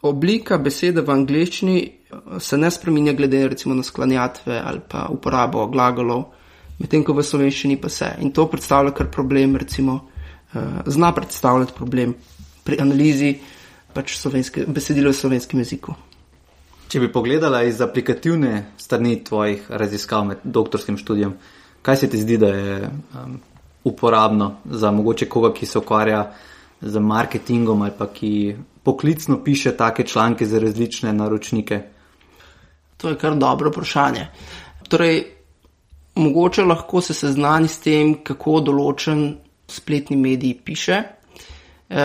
oblika 0.04 0.58
besede 0.58 1.02
v 1.02 1.12
angleščini 1.14 1.76
se 2.40 2.58
ne 2.58 2.72
spremenja 2.72 3.14
glede 3.14 3.48
recimo 3.48 3.76
na 3.76 3.84
sklanjatve 3.84 4.58
ali 4.60 4.82
pa 4.90 5.06
uporabo 5.10 5.68
glagolov, 5.68 6.26
medtem 6.80 7.04
ko 7.04 7.14
v 7.14 7.24
slovenščini 7.24 7.78
pa 7.82 7.90
se. 7.90 8.10
In 8.20 8.34
to 8.34 8.48
predstavlja 8.50 8.92
kar 8.92 9.12
problem, 9.14 9.56
recimo, 9.56 10.00
uh, 10.02 10.82
zna 10.86 11.14
predstavljati 11.14 11.78
problem 11.78 12.16
pri 12.64 12.82
analizi 12.82 13.36
pač 13.94 14.18
besedila 14.68 15.12
v 15.12 15.18
slovenskem 15.18 15.62
jeziku. 15.64 15.96
Če 16.90 17.00
bi 17.02 17.10
pogledala 17.12 17.64
iz 17.66 17.82
aplikativne 17.82 18.76
strani 18.78 19.16
tvojih 19.26 19.70
raziskav 19.70 20.26
med 20.28 20.44
doktorskim 20.44 20.98
študijem, 20.98 21.34
kaj 21.82 22.04
se 22.04 22.10
ti 22.10 22.22
zdi, 22.22 22.38
da 22.38 22.52
je 22.54 22.76
um, 22.90 23.40
uporabno 23.84 24.58
za 24.66 24.92
mogoče 24.92 25.30
koga, 25.30 25.54
ki 25.54 25.66
se 25.66 25.80
ukvarja 25.80 26.26
z 26.82 27.00
marketingom 27.00 27.82
ali 27.82 27.96
pa 27.98 28.08
ki 28.14 28.56
poklicno 28.84 29.40
piše 29.44 29.72
take 29.78 30.04
članke 30.04 30.46
za 30.46 30.60
različne 30.60 31.14
naročnike? 31.14 31.82
To 32.98 33.10
je 33.10 33.18
kar 33.18 33.36
dobro 33.36 33.70
vprašanje. 33.70 34.28
Torej, 34.90 35.24
mogoče 36.16 36.64
lahko 36.64 37.02
se 37.02 37.14
seznani 37.14 37.68
s 37.68 37.80
tem, 37.84 38.14
kako 38.24 38.60
določen 38.62 39.26
spletni 39.68 40.18
medij 40.18 40.60
piše. 40.66 41.02
E, 41.94 42.04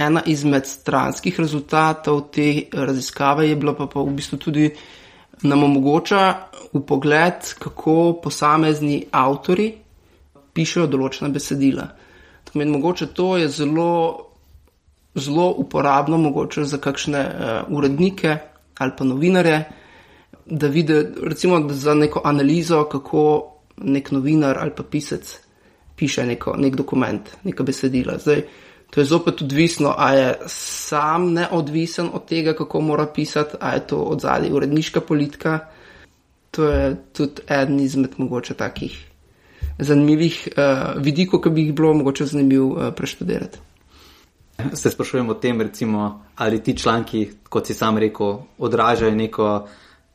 ena 0.00 0.22
izmed 0.26 0.64
stranskih 0.66 1.40
rezultatov 1.40 2.30
te 2.32 2.70
raziskave 2.72 3.48
je 3.48 3.56
bila 3.56 3.74
pa, 3.76 3.86
pa 3.86 4.00
v 4.00 4.14
bistvu 4.16 4.38
tudi 4.40 4.70
nam 5.42 5.64
omogoča 5.66 6.22
v 6.72 6.80
pogled, 6.80 7.50
kako 7.58 8.16
posamezni 8.22 9.02
avtori 9.12 9.66
pišejo 10.56 10.86
določena 10.88 11.28
besedila. 11.28 11.84
To 12.48 12.56
meni 12.56 12.72
mogoče 12.78 13.10
to 13.12 13.36
je 13.36 13.52
zelo 13.52 13.90
zelo 15.16 15.50
uporabno, 15.60 16.16
mogoče 16.18 16.64
za 16.64 16.78
kakšne 16.80 17.20
uh, 17.20 17.76
urednike 17.76 18.38
ali 18.78 18.92
pa 18.98 19.04
novinare, 19.04 19.64
da 20.46 20.68
vidi, 20.68 20.96
recimo, 21.22 21.60
za 21.72 21.94
neko 21.94 22.20
analizo, 22.24 22.84
kako 22.84 23.22
nek 23.76 24.10
novinar 24.12 24.58
ali 24.60 24.70
pa 24.76 24.82
pisec 24.82 25.38
piše 25.96 26.26
neko, 26.26 26.56
nek 26.56 26.76
dokument, 26.76 27.30
neka 27.44 27.64
besedila. 27.64 28.18
Zdaj, 28.18 28.42
to 28.96 29.04
je 29.04 29.04
zopet 29.04 29.42
odvisno, 29.44 29.92
a 29.92 30.12
je 30.16 30.28
sam 30.48 31.32
neodvisen 31.36 32.08
od 32.16 32.24
tega, 32.24 32.54
kako 32.56 32.80
mora 32.80 33.04
pisati, 33.06 33.60
a 33.60 33.74
je 33.76 33.86
to 33.86 33.96
od 33.96 34.24
zadaj 34.24 34.48
uredniška 34.52 35.00
politika. 35.00 35.58
To 36.50 36.64
je 36.64 36.96
tudi 37.12 37.44
eden 37.48 37.80
izmed 37.80 38.16
mogoče 38.16 38.54
takih 38.54 38.96
zanimivih 39.78 40.48
uh, 40.48 41.02
vidikov, 41.02 41.44
ki 41.44 41.50
bi 41.50 41.66
jih 41.66 41.74
bilo 41.76 41.92
mogoče 41.94 42.24
zanimivo 42.24 42.72
uh, 42.72 42.94
preštudirati 42.96 43.58
se 44.74 44.90
sprašujem 44.90 45.28
o 45.28 45.34
tem, 45.34 45.60
recimo, 45.60 46.24
ali 46.36 46.62
ti 46.62 46.76
članki, 46.76 47.28
kot 47.48 47.66
si 47.66 47.74
sam 47.74 47.98
rekel, 47.98 48.38
odražajo 48.58 49.14
neko, 49.14 49.68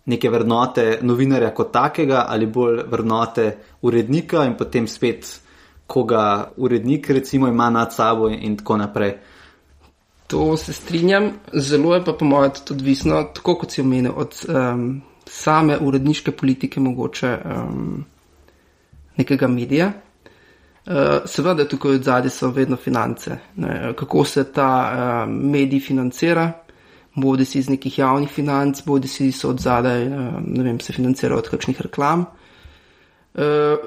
neke 0.05 0.29
vrednote 0.29 0.99
novinarja 1.01 1.53
kot 1.53 1.71
takega 1.71 2.25
ali 2.27 2.45
bolj 2.45 2.81
vrednote 2.89 3.57
urednika 3.81 4.45
in 4.45 4.57
potem 4.57 4.87
spet, 4.87 5.39
koga 5.91 6.51
urednik 6.57 7.09
recimo 7.09 7.47
ima 7.47 7.69
nad 7.69 7.93
sabo 7.95 8.29
in 8.29 8.57
tako 8.57 8.77
naprej. 8.77 9.17
To 10.27 10.57
se 10.57 10.73
strinjam, 10.73 11.31
zelo 11.53 11.95
je 11.95 12.05
pa 12.05 12.13
po 12.13 12.25
mojem 12.25 12.51
tudi 12.65 12.79
odvisno, 12.79 13.23
tako 13.35 13.55
kot 13.55 13.71
si 13.71 13.81
omenil, 13.81 14.13
od 14.15 14.35
um, 14.47 15.01
same 15.25 15.77
uredniške 15.77 16.31
politike 16.31 16.79
mogoče 16.79 17.37
um, 17.45 18.05
nekega 19.17 19.47
medija. 19.47 19.91
Uh, 19.91 20.93
seveda, 21.25 21.67
tukaj 21.67 21.99
od 21.99 22.03
zadaj 22.03 22.29
so 22.29 22.49
vedno 22.49 22.77
finance. 22.77 23.37
Ne, 23.55 23.93
kako 23.99 24.23
se 24.25 24.43
ta 24.53 24.71
uh, 24.87 25.33
medij 25.51 25.79
financira, 25.79 26.51
bodi 27.15 27.45
si 27.45 27.59
iz 27.59 27.69
nekih 27.69 27.99
javnih 27.99 28.29
financ, 28.29 28.85
bodi 28.85 29.07
si 29.07 29.31
so 29.31 29.49
od 29.49 29.59
zadaj, 29.59 30.07
uh, 30.07 30.39
ne 30.45 30.63
vem, 30.63 30.79
se 30.79 30.93
financira 30.93 31.35
od 31.35 31.49
kakšnih 31.51 31.81
reklam. 31.81 32.25
Uh, 33.31 33.41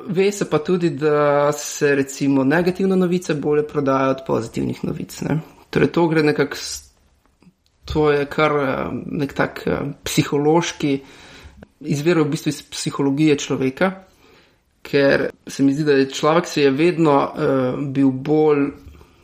ve 0.09 0.30
se 0.33 0.48
pa 0.50 0.59
tudi, 0.59 0.90
da 0.90 1.52
se 1.52 1.94
recimo 1.94 2.44
negativne 2.44 2.96
novice 2.96 3.35
bolje 3.35 3.66
prodajajo 3.68 4.11
od 4.11 4.22
pozitivnih 4.26 4.85
novic. 4.85 5.20
Ne. 5.20 5.40
Torej, 5.70 5.92
to 5.92 6.07
gre 6.09 6.22
nekako, 6.22 6.57
to 7.85 8.11
je 8.12 8.24
kar 8.26 8.52
nek 9.07 9.33
tak 9.37 9.66
psihološki, 10.04 10.98
izvira 11.80 12.22
v 12.22 12.33
bistvu 12.33 12.54
iz 12.54 12.62
psihologije 12.72 13.37
človeka 13.38 13.92
ker 14.85 15.30
se 15.46 15.62
mi 15.62 15.74
zdi, 15.74 15.85
da 15.85 15.92
je 15.92 16.11
človek 16.11 16.46
se 16.46 16.62
je 16.62 16.70
vedno 16.70 17.14
uh, 17.16 17.80
bil 17.88 18.11
bolj, 18.11 18.66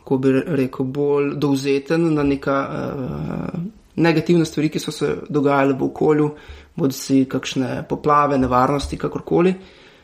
ko 0.05 0.19
bi 0.19 0.33
rekel, 0.47 0.87
bolj 0.87 1.35
dovzeten 1.37 2.09
na 2.15 2.25
neka 2.25 2.57
uh, 2.69 3.61
negativne 4.01 4.45
stvari, 4.45 4.71
ki 4.73 4.81
so 4.81 4.95
se 4.95 5.11
dogajale 5.29 5.77
v 5.77 5.85
okolju, 5.91 6.31
bodi 6.77 6.97
si 6.97 7.25
kakšne 7.29 7.85
poplave, 7.89 8.39
nevarnosti, 8.41 8.97
kakorkoli. 8.99 9.55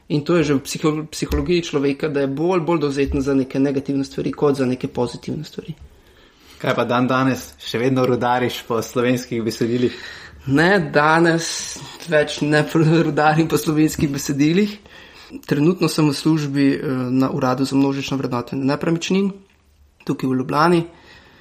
In 0.08 0.22
to 0.24 0.36
je 0.36 0.44
že 0.44 0.54
v 0.54 0.62
psiho 0.62 0.90
psihologiji 1.10 1.62
človeka, 1.62 2.08
da 2.08 2.22
je 2.22 2.30
bolj, 2.30 2.60
bolj 2.62 2.80
dovzeten 2.80 3.22
za 3.22 3.34
neke 3.34 3.58
negativne 3.58 4.04
stvari, 4.04 4.32
kot 4.32 4.56
za 4.56 4.66
neke 4.66 4.88
pozitivne 4.88 5.44
stvari. 5.44 5.74
Kaj 6.56 6.74
pa 6.74 6.84
dan 6.88 7.08
danes, 7.10 7.52
še 7.60 7.78
vedno 7.82 8.06
rudariš 8.06 8.62
po 8.68 8.78
slovenskih 8.82 9.42
besedilih? 9.44 9.96
Ne, 10.46 10.78
danes 10.94 11.48
več 12.08 12.38
ne 12.40 12.62
rudarim 13.08 13.48
po 13.50 13.58
slovenskih 13.58 14.08
besedilih. 14.08 14.78
Trenutno 15.46 15.90
sem 15.90 16.06
v 16.06 16.14
službi 16.14 16.66
eh, 16.70 16.86
na 17.10 17.32
Uradu 17.34 17.66
za 17.66 17.76
množično 17.76 18.16
vrednotenje 18.16 18.62
nepremičnin, 18.62 19.32
tukaj 20.06 20.30
v 20.30 20.38
Ljubljani. 20.38 20.84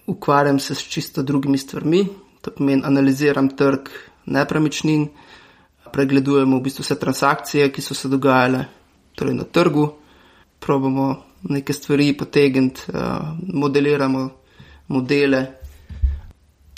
Ukvarjam 0.10 0.60
se 0.60 0.76
s 0.76 0.82
čisto 0.90 1.24
drugimi 1.24 1.58
stvarmi, 1.58 2.02
to 2.42 2.52
pomeni 2.52 2.82
analiziram 2.86 3.50
trg 3.50 3.90
nepremičnin, 4.26 5.08
pregledujemo 5.96 6.60
v 6.60 6.66
bistvu 6.68 6.84
vse 6.84 6.98
transakcije, 7.00 7.70
ki 7.72 7.82
so 7.82 7.96
se 7.96 8.12
dogajale 8.12 8.66
torej 9.16 9.38
na 9.38 9.44
trgu, 9.48 9.86
probamo 10.60 11.08
neke 11.56 11.74
stvari 11.74 12.12
potegniti, 12.18 12.92
eh, 12.92 13.00
modeliramo 13.54 14.26
modele. 14.92 15.46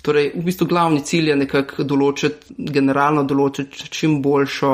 Torej, 0.02 0.32
v 0.36 0.46
bistvu 0.46 0.68
glavni 0.70 1.02
cilj 1.04 1.34
je 1.34 1.42
nekako 1.42 1.84
določiti, 1.84 2.56
generalno 2.58 3.26
določiti 3.28 3.90
čim 3.90 4.22
boljšo 4.22 4.74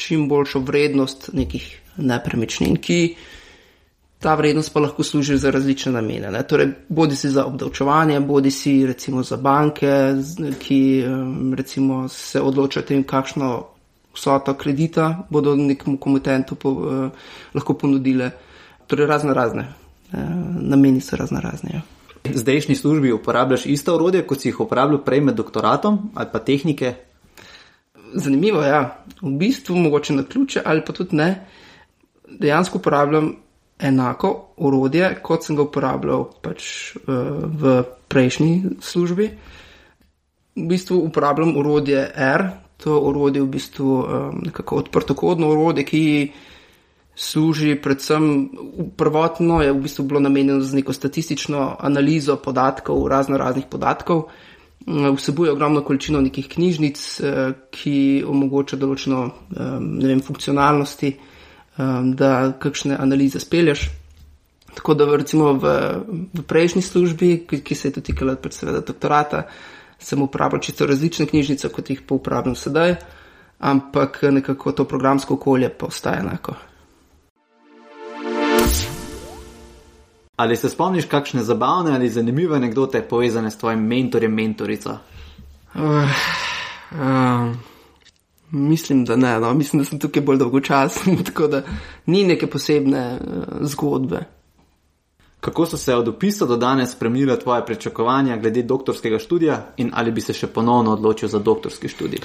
čim 0.00 0.28
boljšo 0.28 0.60
vrednost 0.64 1.30
nekih 1.32 1.66
nepremičnin, 1.96 2.76
ki 2.80 3.00
ta 4.20 4.34
vrednost 4.36 4.72
pa 4.72 4.80
lahko 4.80 5.04
služi 5.04 5.36
za 5.40 5.50
različne 5.50 5.92
namene. 5.92 6.30
Ne? 6.32 6.42
Torej, 6.48 6.72
bodi 6.88 7.16
si 7.16 7.30
za 7.30 7.44
obdavčevanje, 7.48 8.20
bodi 8.20 8.50
si 8.50 8.74
recimo 8.86 9.22
za 9.22 9.36
banke, 9.36 9.92
ki 10.60 10.80
recimo 11.56 12.08
se 12.08 12.40
odločajo 12.40 12.86
tem, 12.86 13.04
kakšno 13.04 13.50
vsoto 14.14 14.54
kredita 14.54 15.26
bodo 15.30 15.56
nekemu 15.56 15.98
komitentu 15.98 16.54
po, 16.54 16.70
eh, 16.70 17.10
lahko 17.54 17.74
ponudile. 17.74 18.30
Torej, 18.86 19.06
razne 19.06 19.34
razne. 19.34 19.72
Eh, 20.12 20.18
nameni 20.60 21.00
so 21.00 21.16
razne 21.16 21.40
razne. 21.40 21.70
Ja. 21.74 21.82
Zdajšnji 22.34 22.74
službi 22.74 23.12
uporabljaš 23.12 23.66
ista 23.66 23.94
urodja, 23.94 24.26
kot 24.26 24.40
si 24.40 24.48
jih 24.48 24.60
uporabljal 24.60 25.04
prej 25.04 25.20
med 25.20 25.34
doktoratom 25.34 26.10
ali 26.14 26.28
pa 26.32 26.38
tehnike, 26.38 26.94
zanimivo 28.14 28.62
je, 28.62 28.68
ja. 28.68 29.04
v 29.22 29.30
bistvu 29.38 29.76
mogoče 29.76 30.12
na 30.12 30.22
ključe 30.22 30.62
ali 30.64 30.84
pa 30.86 30.92
tudi 30.92 31.16
ne. 31.16 31.46
Dejansko 32.28 32.78
uporabljam 32.78 33.36
enako 33.78 34.54
orodje, 34.56 35.14
kot 35.22 35.44
sem 35.44 35.56
ga 35.56 35.62
uporabljal 35.62 36.26
pač, 36.42 36.64
uh, 36.96 37.14
v 37.62 37.82
prejšnji 38.08 38.62
službi. 38.80 39.30
V 40.56 40.66
bistvu 40.68 40.98
uporabljam 41.06 41.56
orodje 41.56 42.10
R, 42.16 42.50
to 42.84 43.00
orodje 43.00 43.40
je 43.40 43.44
v 43.44 43.50
bistvu 43.50 43.90
um, 43.98 44.40
nekako 44.44 44.76
odprtokodno 44.76 45.48
orodje, 45.48 45.84
ki 45.84 46.02
služi 47.14 47.74
predvsem 47.82 48.48
prvotno, 48.96 49.62
je 49.62 49.72
v 49.72 49.80
bistvu 49.84 50.04
bilo 50.04 50.20
namenjeno 50.20 50.60
za 50.60 50.76
neko 50.76 50.92
statistično 50.92 51.76
analizo 51.80 52.36
podatkov, 52.36 53.08
razno 53.08 53.36
raznih 53.36 53.64
podatkov. 53.70 54.24
Eh, 54.86 55.10
vsebuje 55.16 55.52
ogromno 55.52 55.84
količino 55.84 56.20
nekih 56.20 56.48
knjižnic, 56.48 57.20
eh, 57.20 57.52
ki 57.70 58.24
omogoča 58.26 58.76
določeno 58.76 59.30
vem, 59.50 60.20
funkcionalnosti, 60.20 61.16
da 62.16 62.52
kakšne 62.60 62.96
analize 62.98 63.40
spelješ. 63.40 63.86
Tako 64.74 64.94
da 64.94 65.06
recimo 65.16 65.52
v, 65.52 65.70
v 66.34 66.42
prejšnji 66.46 66.82
službi, 66.82 67.30
ki, 67.48 67.60
ki 67.64 67.74
se 67.74 67.88
je 67.88 67.92
dotikala 67.98 68.36
seveda 68.50 68.82
doktorata, 68.86 69.46
sem 70.00 70.22
uporabljal 70.22 70.60
čisto 70.60 70.86
različne 70.86 71.26
knjižnice, 71.26 71.68
kot 71.68 71.90
jih 71.90 72.02
pa 72.06 72.14
uporabljam 72.14 72.54
sedaj, 72.54 72.94
ampak 73.58 74.22
nekako 74.22 74.72
to 74.72 74.84
programsko 74.84 75.34
okolje 75.34 75.68
pa 75.68 75.86
ostaja 75.86 76.20
enako. 76.20 76.54
Ali 80.36 80.56
se 80.56 80.68
spomniš 80.68 81.04
kakšne 81.04 81.42
zabavne 81.42 81.92
ali 81.94 82.08
zanimive 82.08 82.56
anekdote 82.56 83.02
povezane 83.02 83.50
s 83.50 83.58
tvojim 83.58 83.80
mentorjem, 83.80 84.34
mentorico? 84.34 84.96
Uh, 85.74 85.82
uh, 86.92 87.56
mislim, 88.50 89.04
da 89.04 89.16
ne, 89.16 89.40
no. 89.40 89.54
mislim, 89.54 89.82
da 89.82 89.88
sem 89.88 89.98
tukaj 89.98 90.22
bolj 90.22 90.38
dolgočasen, 90.38 91.16
tako 91.28 91.46
da 91.46 91.62
ni 92.06 92.24
neke 92.24 92.46
posebne 92.46 93.18
uh, 93.20 93.44
zgodbe. 93.60 94.24
Kako 95.40 95.66
so 95.66 95.76
se 95.76 95.94
od 95.94 96.08
opisa 96.08 96.46
do 96.46 96.56
danes 96.56 96.92
spremenila 96.92 97.36
tvoje 97.36 97.66
pričakovanja 97.66 98.36
glede 98.36 98.62
doktorskega 98.62 99.18
študija 99.18 99.66
in 99.76 99.90
ali 99.94 100.12
bi 100.12 100.20
se 100.20 100.32
še 100.32 100.46
ponovno 100.46 100.92
odločil 100.92 101.28
za 101.28 101.38
doktorski 101.38 101.88
študij? 101.88 102.20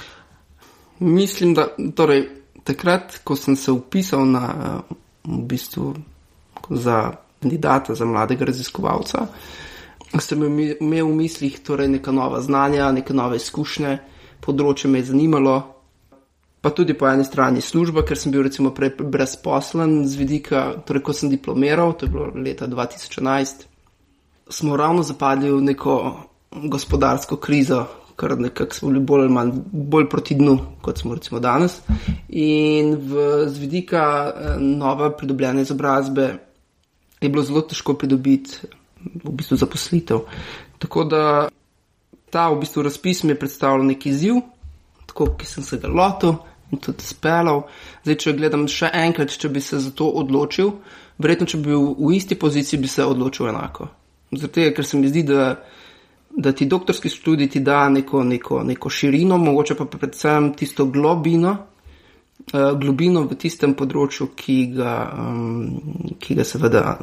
Mislim, 0.98 1.54
da 1.54 1.68
torej, 1.96 2.28
takrat, 2.64 3.20
ko 3.24 3.36
sem 3.36 3.56
se 3.56 3.72
upisal 3.72 4.26
na, 4.28 4.82
v 5.24 5.40
bistvu, 5.48 5.94
za 6.70 7.12
kandidata 7.40 7.94
za 7.94 8.04
mladega 8.04 8.44
raziskovalca, 8.44 9.26
sem 10.20 10.42
imel 10.80 11.06
v 11.06 11.14
mislih 11.14 11.58
torej, 11.60 11.88
neka 11.88 12.12
nova 12.12 12.40
znanja, 12.40 12.92
neke 12.92 13.14
nove 13.14 13.36
izkušnje, 13.36 13.98
področje 14.40 14.90
me 14.90 15.02
je 15.02 15.10
zanimalo, 15.12 15.56
pa 16.66 16.72
tudi 16.74 16.94
po 16.98 17.06
eni 17.06 17.22
strani 17.22 17.60
služba, 17.62 18.02
ker 18.02 18.18
sem 18.18 18.32
bil 18.34 18.42
recimo 18.42 18.72
prej 18.74 18.96
brezposlen 18.98 20.00
z 20.02 20.18
vidika, 20.18 20.62
torej 20.82 21.04
ko 21.06 21.12
sem 21.14 21.30
diplomiral, 21.30 21.92
to 21.94 22.08
je 22.08 22.10
bilo 22.10 22.32
leta 22.34 22.66
2011, 22.66 23.60
smo 24.50 24.74
ravno 24.74 25.04
zapadli 25.06 25.52
v 25.52 25.60
neko 25.62 25.94
gospodarsko 26.66 27.38
krizo, 27.38 27.84
kar 28.18 28.34
nekako 28.34 28.74
smo 28.74 28.90
bili 28.90 29.02
bolj 29.06 29.22
ali 29.22 29.34
manj 29.36 29.52
bolj 29.70 30.08
proti 30.10 30.34
dnu, 30.34 30.56
kot 30.82 30.98
smo 30.98 31.14
recimo 31.14 31.38
danes. 31.38 31.76
In 32.34 32.96
v, 32.98 33.28
z 33.46 33.62
vidika 33.62 34.02
eh, 34.26 34.58
nove 34.58 35.12
pridobljene 35.14 35.62
izobrazbe 35.62 36.26
je 37.20 37.30
bilo 37.30 37.46
zelo 37.46 37.62
težko 37.62 37.94
pridobiti 37.94 38.66
v 39.22 39.36
bistvu 39.38 39.60
zaposlitev. 39.62 40.26
Tako 40.82 41.06
da 41.06 41.22
ta 42.34 42.50
v 42.50 42.58
bistvu 42.66 42.82
razpis 42.90 43.22
mi 43.22 43.36
je 43.36 43.38
predstavljal 43.38 43.86
neki 43.86 44.10
izziv, 44.10 44.42
tako 45.06 45.30
ki 45.38 45.46
sem 45.46 45.62
se 45.62 45.78
ga 45.78 45.94
lotil 45.94 46.34
tudi 46.70 47.06
speljal. 47.06 47.64
Zdaj, 48.04 48.18
če 48.22 48.36
gledam 48.38 48.66
še 48.70 48.90
enkrat, 48.92 49.34
če 49.34 49.50
bi 49.52 49.62
se 49.62 49.80
za 49.82 49.92
to 49.94 50.08
odločil, 50.22 50.74
verjetno, 51.22 51.46
če 51.46 51.62
bi 51.62 51.70
bil 51.70 51.92
v 51.98 52.12
isti 52.18 52.38
poziciji, 52.38 52.82
bi 52.82 52.90
se 52.90 53.06
odločil 53.06 53.50
enako. 53.52 53.88
Zato, 54.36 54.70
ker 54.74 54.84
se 54.84 54.98
mi 54.98 55.08
zdi, 55.08 55.22
da 55.28 55.54
da 56.36 56.52
ti 56.52 56.66
doktorski 56.66 57.08
študij 57.08 57.48
ti 57.48 57.60
da 57.60 57.88
neko, 57.88 58.24
neko, 58.24 58.62
neko 58.62 58.90
širino, 58.90 59.38
mogoče 59.38 59.74
pa 59.74 59.84
predvsem 59.84 60.52
tisto 60.54 60.84
globino, 60.84 61.56
uh, 62.52 62.78
globino 62.80 63.22
v 63.24 63.38
tistem 63.40 63.72
področju, 63.74 64.28
ki 64.36 64.56
ga, 64.76 64.96
um, 65.16 66.16
ki 66.20 66.36
ga 66.36 66.44
seveda 66.44 66.98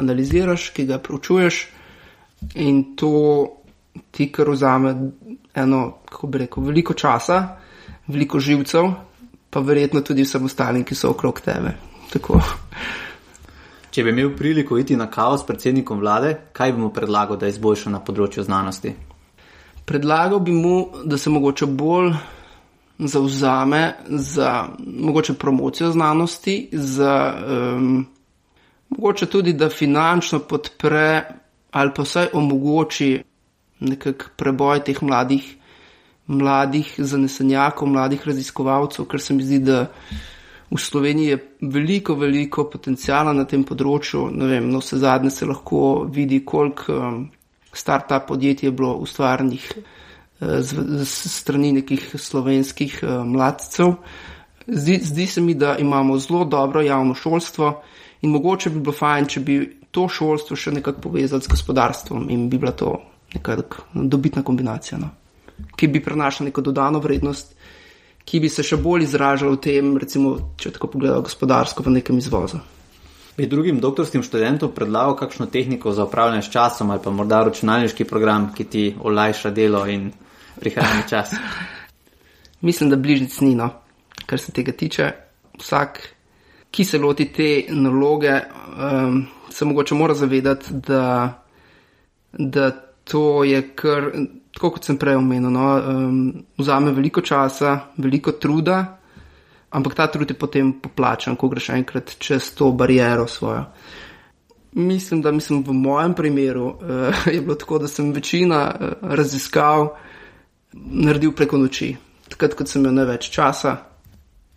analiziraš, 0.00 0.70
ki 0.72 0.86
ga 0.88 0.98
preučuješ 1.04 1.66
in 2.64 2.94
to 2.96 3.12
ti 4.10 4.30
kar 4.32 4.48
vzame 4.50 4.94
eno, 5.54 5.82
kako 6.08 6.26
bi 6.32 6.44
rekel, 6.46 6.64
veliko 6.64 6.96
časa, 6.96 7.42
veliko 8.06 8.40
živcev, 8.40 8.90
pa 9.50 9.60
verjetno 9.60 10.00
tudi 10.00 10.24
vsem 10.26 10.44
ostalim, 10.44 10.84
ki 10.84 10.94
so 10.94 11.10
okrog 11.10 11.40
tebe. 11.40 11.76
Tako. 12.12 12.40
Če 13.92 14.04
bi 14.04 14.12
imel 14.14 14.30
priliko 14.36 14.78
iti 14.80 14.96
na 14.96 15.10
kaos 15.12 15.42
s 15.42 15.46
predsednikom 15.46 16.00
vlade, 16.00 16.34
kaj 16.56 16.72
bi 16.72 16.80
mu 16.80 16.92
predlagal, 16.92 17.36
da 17.36 17.50
izboljša 17.52 17.92
na 17.92 18.00
področju 18.00 18.44
znanosti? 18.46 18.94
Predlagal 19.84 20.40
bi 20.40 20.54
mu, 20.56 20.76
da 21.04 21.18
se 21.18 21.30
mogoče 21.30 21.66
bolj 21.66 22.14
zauzame 22.98 23.82
za 24.08 24.68
mogoče 24.78 25.34
promocijo 25.34 25.90
znanosti, 25.92 26.68
za 26.72 27.34
um, 27.76 28.06
mogoče 28.88 29.26
tudi, 29.26 29.52
da 29.52 29.68
finančno 29.68 30.38
podpre 30.48 31.22
ali 31.70 31.90
pa 31.96 32.04
vsaj 32.04 32.32
omogoči 32.32 33.22
nekak 33.80 34.30
preboj 34.36 34.84
teh 34.84 35.02
mladih, 35.02 35.44
mladih 36.26 36.94
zanesenjakov, 36.98 37.88
mladih 37.88 38.26
raziskovalcev, 38.26 39.06
ker 39.10 39.20
se 39.20 39.34
mi 39.34 39.44
zdi, 39.44 39.58
da 39.58 39.86
v 40.72 40.80
Sloveniji 40.80 41.26
je 41.28 41.38
veliko, 41.60 42.14
veliko 42.14 42.64
potencijala 42.70 43.34
na 43.36 43.44
tem 43.44 43.64
področju. 43.64 44.28
Vem, 44.32 44.70
no, 44.72 44.80
vse 44.80 45.00
zadnje 45.02 45.32
se 45.34 45.48
lahko 45.48 46.04
vidi, 46.08 46.40
koliko 46.48 46.96
um, 46.96 47.18
start-up 47.72 48.26
podjetij 48.28 48.70
je 48.70 48.72
bilo 48.72 48.94
ustvarjenih 49.04 49.66
uh, 49.76 50.62
strani 51.04 51.74
nekih 51.80 52.14
slovenskih 52.16 52.98
uh, 53.02 53.20
mladcev. 53.28 53.98
Zdi, 54.66 55.00
zdi 55.02 55.26
se 55.26 55.44
mi, 55.44 55.54
da 55.58 55.76
imamo 55.82 56.16
zelo 56.22 56.44
dobro 56.44 56.80
javno 56.80 57.14
šolstvo 57.14 57.72
in 58.22 58.30
mogoče 58.30 58.70
bi 58.70 58.80
bilo 58.80 58.94
fajn, 58.96 59.26
če 59.28 59.40
bi 59.40 59.56
to 59.92 60.06
šolstvo 60.08 60.56
še 60.56 60.72
nekako 60.78 61.10
povezali 61.10 61.44
z 61.44 61.52
gospodarstvom 61.52 62.30
in 62.30 62.46
bi 62.48 62.60
bila 62.62 62.72
to 62.72 62.94
nekako 63.34 63.90
dobitna 63.92 64.44
kombinacija, 64.46 65.00
no? 65.02 65.10
Ki 65.76 65.88
bi 65.88 66.02
prenašala 66.04 66.48
neko 66.48 66.60
dodano 66.60 67.00
vrednost 67.00 67.54
ki 68.24 68.40
bi 68.40 68.50
se 68.50 68.64
še 68.66 68.78
bolj 68.80 69.06
izražal 69.06 69.56
v 69.56 69.60
tem, 69.62 69.90
recimo, 69.98 70.36
če 70.60 70.74
tako 70.76 70.92
pogledamo 70.94 71.26
gospodarsko, 71.26 71.84
v 71.86 71.98
nekem 71.98 72.18
izvozu. 72.22 72.60
Bi 73.36 73.48
drugim 73.48 73.80
doktorskim 73.80 74.22
študentom 74.24 74.74
predlagal 74.76 75.16
kakšno 75.16 75.48
tehniko 75.52 75.94
za 75.96 76.04
upravljanje 76.04 76.46
s 76.46 76.52
časom 76.52 76.92
ali 76.92 77.00
pa 77.02 77.10
morda 77.10 77.42
računalniški 77.48 78.04
program, 78.04 78.50
ki 78.54 78.64
ti 78.64 78.84
olajša 79.00 79.50
delo 79.56 79.86
in 79.88 80.10
prihrani 80.60 81.06
čas? 81.08 81.32
Mislim, 82.66 82.92
da 82.92 83.00
bližnjic 83.00 83.40
ni, 83.42 83.54
no, 83.58 83.70
kar 84.26 84.38
se 84.38 84.52
tega 84.52 84.72
tiče. 84.76 85.08
Vsak, 85.58 85.98
ki 86.70 86.84
se 86.86 87.00
loti 87.00 87.26
te 87.34 87.48
naloge, 87.74 88.36
um, 88.76 89.24
se 89.50 89.66
mogoče 89.66 89.96
mora 89.98 90.14
zavedati, 90.14 90.76
da, 90.86 91.42
da 92.32 92.70
to 93.04 93.42
je 93.44 93.64
kar 93.74 94.12
tako 94.52 94.70
kot 94.76 94.84
sem 94.84 94.98
prej 95.00 95.16
omenil, 95.16 95.50
no, 95.50 95.66
um, 95.76 96.44
vzame 96.58 96.92
veliko 96.92 97.24
časa, 97.24 97.78
veliko 97.96 98.32
truda, 98.36 98.98
ampak 99.72 99.96
ta 99.96 100.06
trud 100.12 100.30
je 100.30 100.36
potem 100.38 100.74
poplačan, 100.80 101.36
ko 101.36 101.48
greš 101.48 101.70
enkrat 101.72 102.16
čez 102.18 102.52
to 102.54 102.70
barijero 102.72 103.26
svojo. 103.26 103.64
Mislim, 104.72 105.20
da 105.22 105.32
mislim, 105.32 105.64
v 105.64 105.72
mojem 105.72 106.14
primeru 106.14 106.66
uh, 106.66 107.26
je 107.34 107.40
bilo 107.40 107.54
tako, 107.54 107.78
da 107.78 107.88
sem 107.88 108.12
večina 108.12 108.64
uh, 108.68 109.14
raziskav 109.14 109.88
naredil 110.72 111.32
preko 111.32 111.58
noči, 111.58 111.94
takrat, 112.28 112.54
ko 112.56 112.66
sem 112.66 112.82
imel 112.82 112.94
največ 113.02 113.30
časa. 113.30 113.76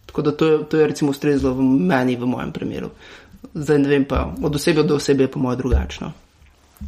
Tako 0.06 0.22
da 0.22 0.32
to 0.32 0.48
je, 0.48 0.60
to 0.70 0.78
je 0.80 0.88
recimo 0.88 1.12
ustrezalo 1.12 1.56
v 1.56 1.64
meni, 1.64 2.16
v 2.16 2.28
mojem 2.28 2.52
primeru. 2.52 2.92
Zdaj 3.54 3.80
ne 3.80 3.90
vem 3.90 4.06
pa, 4.06 4.30
od 4.44 4.56
osebe 4.56 4.84
do 4.84 4.96
osebe 4.96 5.24
je 5.24 5.32
po 5.32 5.40
mojem 5.40 5.58
drugačno. 5.58 6.12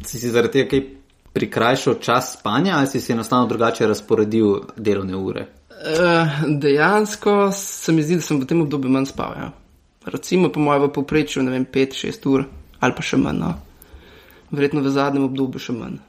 Si 0.04 0.18
si 0.20 0.30
zaradi 0.30 0.52
tega 0.52 0.70
kaj 0.70 0.97
prikrajšal 1.38 1.94
čas 2.02 2.32
spanja 2.38 2.76
ali 2.76 2.86
si 2.86 3.00
si 3.00 3.12
enostavno 3.12 3.46
drugače 3.46 3.86
razporedil 3.86 4.56
delovne 4.76 5.16
ure? 5.16 5.46
Uh, 5.70 6.58
dejansko 6.58 7.52
se 7.54 7.92
mi 7.92 8.02
zdi, 8.02 8.16
da 8.18 8.26
sem 8.26 8.40
v 8.40 8.46
tem 8.50 8.62
obdobju 8.64 8.90
manj 8.90 9.06
spal. 9.12 9.36
Ja. 9.38 9.52
Recimo, 10.10 10.50
po 10.50 10.60
mojem, 10.60 10.88
v 10.88 10.92
povprečju 10.96 11.42
5-6 11.42 12.26
ur 12.26 12.44
ali 12.80 12.96
pa 12.96 13.06
še 13.06 13.20
manj. 13.22 13.38
No. 13.38 13.52
Verjetno 14.50 14.82
v 14.82 14.90
zadnjem 14.90 15.28
obdobju 15.28 15.62
še 15.62 15.76
manj. 15.78 16.00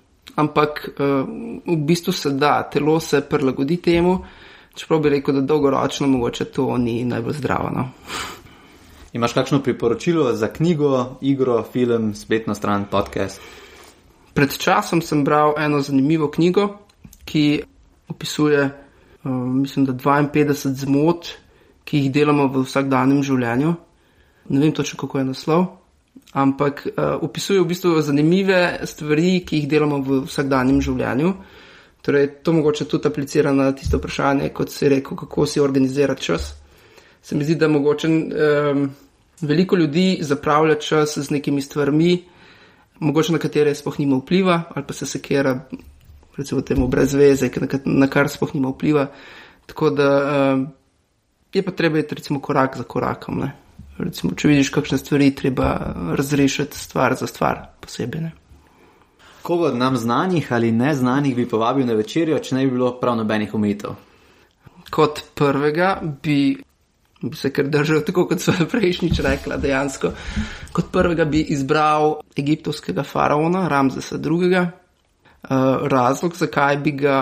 Ampak 0.42 0.82
uh, 0.96 1.22
v 1.68 1.78
bistvu 1.86 2.16
se 2.16 2.34
da, 2.34 2.64
telo 2.74 2.98
se 3.00 3.22
prilagodi 3.22 3.78
temu, 3.78 4.18
čeprav 4.74 5.06
bi 5.06 5.14
rekel, 5.14 5.38
da 5.38 5.46
dolgoročno 5.46 6.10
mogoče 6.10 6.50
to 6.56 6.66
ni 6.82 7.04
najbolj 7.06 7.38
zdravo. 7.38 7.70
No. 7.76 7.88
Imaš 9.14 9.38
kakšno 9.38 9.62
priporočilo 9.62 10.34
za 10.34 10.50
knjigo, 10.54 11.22
igro, 11.22 11.62
film, 11.74 12.16
spletno 12.18 12.58
stran, 12.58 12.90
podcast? 12.90 13.59
Pred 14.40 14.56
časom 14.56 15.02
sem 15.04 15.20
bral 15.28 15.58
eno 15.60 15.82
zanimivo 15.84 16.30
knjigo, 16.32 16.64
ki 17.28 17.60
opisuje, 18.08 18.62
uh, 19.24 19.32
mislim, 19.36 19.86
da 19.86 19.94
52 19.94 20.80
zmot, 20.80 21.28
ki 21.84 21.98
jih 21.98 22.14
delamo 22.16 22.46
v 22.48 22.64
vsakdanjem 22.64 23.20
življenju. 23.20 23.74
Ne 24.56 24.62
vem 24.64 24.72
točno, 24.72 24.96
kako 25.02 25.20
je 25.20 25.26
naslov, 25.34 25.66
ampak 26.32 26.86
uh, 26.88 27.18
opisuje 27.20 27.60
v 27.60 27.68
bistvu 27.74 28.00
zanimive 28.00 28.62
stvari, 28.88 29.42
ki 29.44 29.60
jih 29.60 29.68
delamo 29.76 30.00
v 30.08 30.22
vsakdanjem 30.30 30.80
življenju. 30.88 31.36
Torej, 32.08 32.32
to 32.40 32.56
mogoče 32.56 32.88
tudi 32.88 33.12
aplicira 33.12 33.52
na 33.52 33.74
tisto 33.76 34.00
vprašanje, 34.00 34.54
kot 34.56 34.72
si 34.72 34.88
rekel, 34.88 35.20
kako 35.20 35.52
si 35.52 35.60
organizirati 35.60 36.30
čas. 36.32 36.54
Se 37.20 37.36
mi 37.36 37.44
zdi, 37.44 37.60
da 37.60 37.68
mogoče 37.68 38.08
um, 38.08 38.90
veliko 39.44 39.76
ljudi 39.76 40.24
zapravlja 40.24 40.80
čas 40.80 41.20
z 41.20 41.28
nekimi 41.42 41.60
stvarmi, 41.60 42.22
mogoče 43.00 43.34
na 43.34 43.40
katere 43.40 43.76
sploh 43.76 44.00
nima 44.00 44.18
vpliva, 44.18 44.64
ali 44.76 44.86
pa 44.88 44.94
se 44.94 45.06
sekera, 45.06 45.60
recimo, 46.38 46.62
temu 46.62 46.88
brez 46.88 47.14
veze, 47.14 47.50
na 47.86 48.08
kar 48.08 48.30
sploh 48.30 48.54
nima 48.56 48.70
vpliva. 48.70 49.08
Tako 49.66 49.90
da 49.90 50.10
uh, 50.18 50.68
je 51.54 51.64
pa 51.64 51.72
treba 51.72 52.00
iti, 52.00 52.16
recimo, 52.16 52.40
korak 52.40 52.78
za 52.78 52.84
korakom. 52.84 53.44
Recimo, 53.98 54.34
če 54.36 54.48
vidiš, 54.48 54.70
kakšne 54.70 54.98
stvari 54.98 55.32
treba 55.36 55.74
razrešiti, 56.18 56.78
stvar 56.78 57.16
za 57.20 57.28
stvar, 57.28 57.66
posebej. 57.82 58.22
Ne? 58.22 58.32
Koga 59.42 59.68
od 59.68 59.78
nam 59.78 59.98
znanih 59.98 60.54
ali 60.54 60.72
neznanih 60.72 61.36
bi 61.36 61.50
povabil 61.50 61.86
na 61.86 61.94
večerjo, 61.94 62.40
če 62.40 62.56
ne 62.56 62.66
bi 62.66 62.72
bilo 62.72 62.94
prav 63.00 63.18
nobenih 63.18 63.54
omejitev? 63.54 63.96
Kot 64.90 65.22
prvega 65.36 66.00
bi 66.24 66.64
se 67.34 67.52
kar 67.54 67.68
držal, 67.68 68.02
tako 68.08 68.26
kot 68.30 68.42
so 68.42 68.54
prejšnjič 68.72 69.20
rekla, 69.26 69.58
dejansko. 69.58 70.14
Kot 70.76 70.92
prvega 70.94 71.26
bi 71.26 71.42
izbral 71.54 72.20
egiptovskega 72.38 73.04
faraona, 73.04 73.68
Ramzesa 73.68 74.18
II. 74.18 74.66
Uh, 75.40 75.88
razlog, 75.88 76.36
zakaj 76.36 76.78
bi 76.84 76.92
ga 77.00 77.20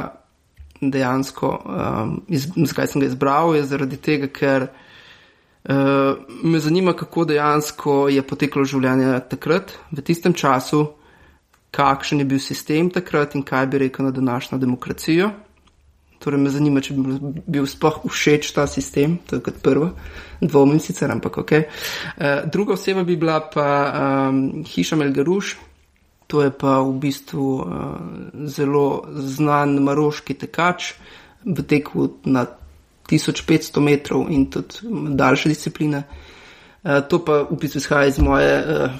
dejansko, 0.81 1.49
um, 1.65 2.13
iz, 2.27 2.47
zakaj 2.55 2.88
sem 2.88 3.01
ga 3.01 3.07
izbral, 3.07 3.55
je 3.55 3.65
zaradi 3.69 3.97
tega, 4.01 4.27
ker 4.33 4.67
uh, 4.67 6.17
me 6.43 6.60
zanima, 6.60 6.93
kako 6.97 7.27
dejansko 7.29 7.97
je 8.10 8.23
poteklo 8.25 8.65
življenje 8.65 9.19
takrat, 9.29 9.75
v 9.91 10.01
tistem 10.05 10.33
času, 10.33 10.81
kakšen 11.77 12.23
je 12.23 12.25
bil 12.25 12.41
sistem 12.41 12.89
takrat 12.89 13.36
in 13.38 13.45
kaj 13.45 13.67
bi 13.69 13.86
rekel 13.86 14.10
na 14.10 14.12
današnjo 14.12 14.57
demokracijo. 14.57 15.29
Torej, 16.17 16.41
me 16.41 16.49
zanima, 16.49 16.82
če 16.82 16.95
bi 16.97 17.17
bil 17.45 17.67
sploh 17.69 18.01
všeč 18.10 18.49
ta 18.56 18.65
sistem, 18.67 19.19
to 19.27 19.38
je 19.38 19.45
kot 19.45 19.62
prvo, 19.62 19.91
dvomim 20.41 20.80
sicer, 20.82 21.12
ampak 21.13 21.38
ok. 21.43 21.53
Uh, 21.53 22.47
druga 22.49 22.73
oseba 22.73 23.06
bi 23.06 23.19
bila 23.21 23.38
pa 23.53 23.67
um, 24.32 24.65
Hišam 24.65 25.06
El 25.06 25.13
Garuš, 25.13 25.56
To 26.27 26.43
je 26.43 26.51
pa 26.51 26.84
v 26.84 26.91
bistvu 26.99 27.47
uh, 27.56 27.63
zelo 28.51 29.08
znan 29.15 29.80
maroški 29.80 30.36
tekač 30.36 30.93
v 31.47 31.63
teku 31.63 32.19
na 32.27 32.43
1500 33.08 33.80
metrov 33.80 34.27
in 34.27 34.51
tudi 34.51 34.84
daljše 35.15 35.49
discipline. 35.49 36.03
Uh, 36.84 36.99
to 37.08 37.23
pa 37.23 37.47
v 37.47 37.56
bistvu 37.56 37.80
izhaja 37.80 38.12
iz 38.12 38.19
moje 38.19 38.51
uh, 38.60 38.91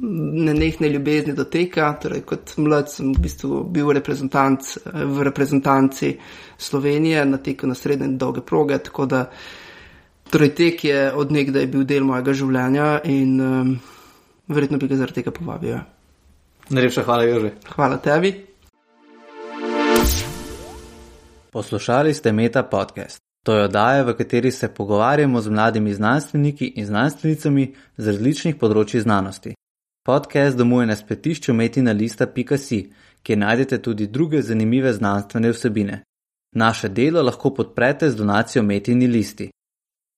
nenehne 0.00 0.88
ljubezni 0.88 1.34
do 1.34 1.44
teka. 1.44 1.92
Torej, 2.02 2.22
kot 2.26 2.54
mlad 2.56 2.90
sem 2.92 3.12
v 3.14 3.22
bistvu 3.22 3.62
bil 3.64 3.92
reprezentant 3.92 4.62
v 4.84 5.26
reprezentanci 5.26 6.16
Slovenije 6.58 7.24
na 7.24 7.38
teku 7.38 7.66
na 7.66 7.74
srednje 7.74 8.06
in 8.06 8.18
dolge 8.18 8.40
proge. 8.40 8.78
Tako 8.78 9.06
da 9.06 9.24
torej, 10.30 10.54
tek 10.54 10.84
je 10.84 11.12
od 11.12 11.32
nekdaj 11.32 11.66
bil 11.66 11.84
del 11.84 12.04
mojega 12.04 12.32
življenja 12.32 12.88
in 13.04 13.38
um, 13.40 13.78
verjetno 14.48 14.78
bi 14.78 14.88
ga 14.88 14.96
zaradi 14.96 15.22
tega 15.22 15.34
povabil. 15.34 15.70
Ja. 15.76 15.84
Najlepša 16.68 17.02
hvala, 17.02 17.22
Jože. 17.24 17.54
Hvala 17.74 17.96
tebi. 17.96 18.34
Poslušali 21.50 22.14
ste 22.14 22.32
Meta 22.32 22.62
podcast. 22.62 23.18
To 23.46 23.54
je 23.56 23.64
oddaja, 23.64 24.02
v 24.02 24.12
kateri 24.12 24.50
se 24.50 24.68
pogovarjamo 24.68 25.40
z 25.40 25.48
mladimi 25.48 25.94
znanstveniki 25.94 26.66
in 26.76 26.86
znanstvenicami 26.86 27.74
z 27.96 28.06
različnih 28.06 28.58
področji 28.60 29.00
znanosti. 29.00 29.54
Podcast 30.06 30.56
domuje 30.56 30.86
na 30.86 30.96
spletišču 30.96 31.54
metina.si, 31.54 32.90
kjer 33.22 33.38
najdete 33.38 33.82
tudi 33.82 34.06
druge 34.06 34.42
zanimive 34.42 34.92
znanstvene 34.92 35.50
vsebine. 35.50 36.02
Naše 36.54 36.88
delo 36.88 37.22
lahko 37.22 37.54
podprete 37.54 38.10
z 38.10 38.16
donacijo 38.16 38.62
Metini 38.62 39.06
listi. 39.06 39.50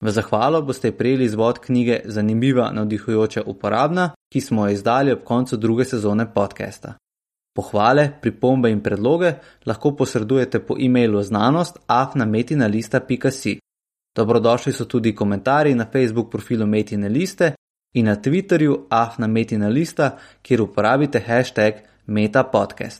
V 0.01 0.11
zahvalo 0.11 0.61
boste 0.61 0.91
prejeli 0.91 1.25
izvod 1.25 1.59
knjige 1.59 2.01
Zanimiva, 2.05 2.71
navdihujoča, 2.71 3.43
uporabna, 3.45 4.11
ki 4.33 4.41
smo 4.41 4.65
jo 4.65 4.73
izdali 4.73 5.11
ob 5.11 5.23
koncu 5.23 5.57
druge 5.57 5.85
sezone 5.85 6.33
podcasta. 6.33 6.93
Pohvale, 7.55 8.11
pripombe 8.21 8.71
in 8.71 8.81
predloge 8.81 9.33
lahko 9.65 9.95
posredujete 9.95 10.59
po 10.59 10.77
e-mailu 10.79 11.23
znanost 11.23 11.77
afnametina.si. 11.87 13.59
Dobrodošli 14.15 14.73
so 14.73 14.85
tudi 14.85 15.15
komentarji 15.15 15.75
na 15.75 15.85
Facebook 15.93 16.31
profilu 16.31 16.65
Metina 16.65 17.07
Liste 17.07 17.53
in 17.93 18.05
na 18.05 18.15
Twitterju 18.15 18.85
afnametina.lista, 18.89 20.17
kjer 20.41 20.61
uporabite 20.61 21.19
hashtag 21.19 21.73
metapodcast. 22.05 22.99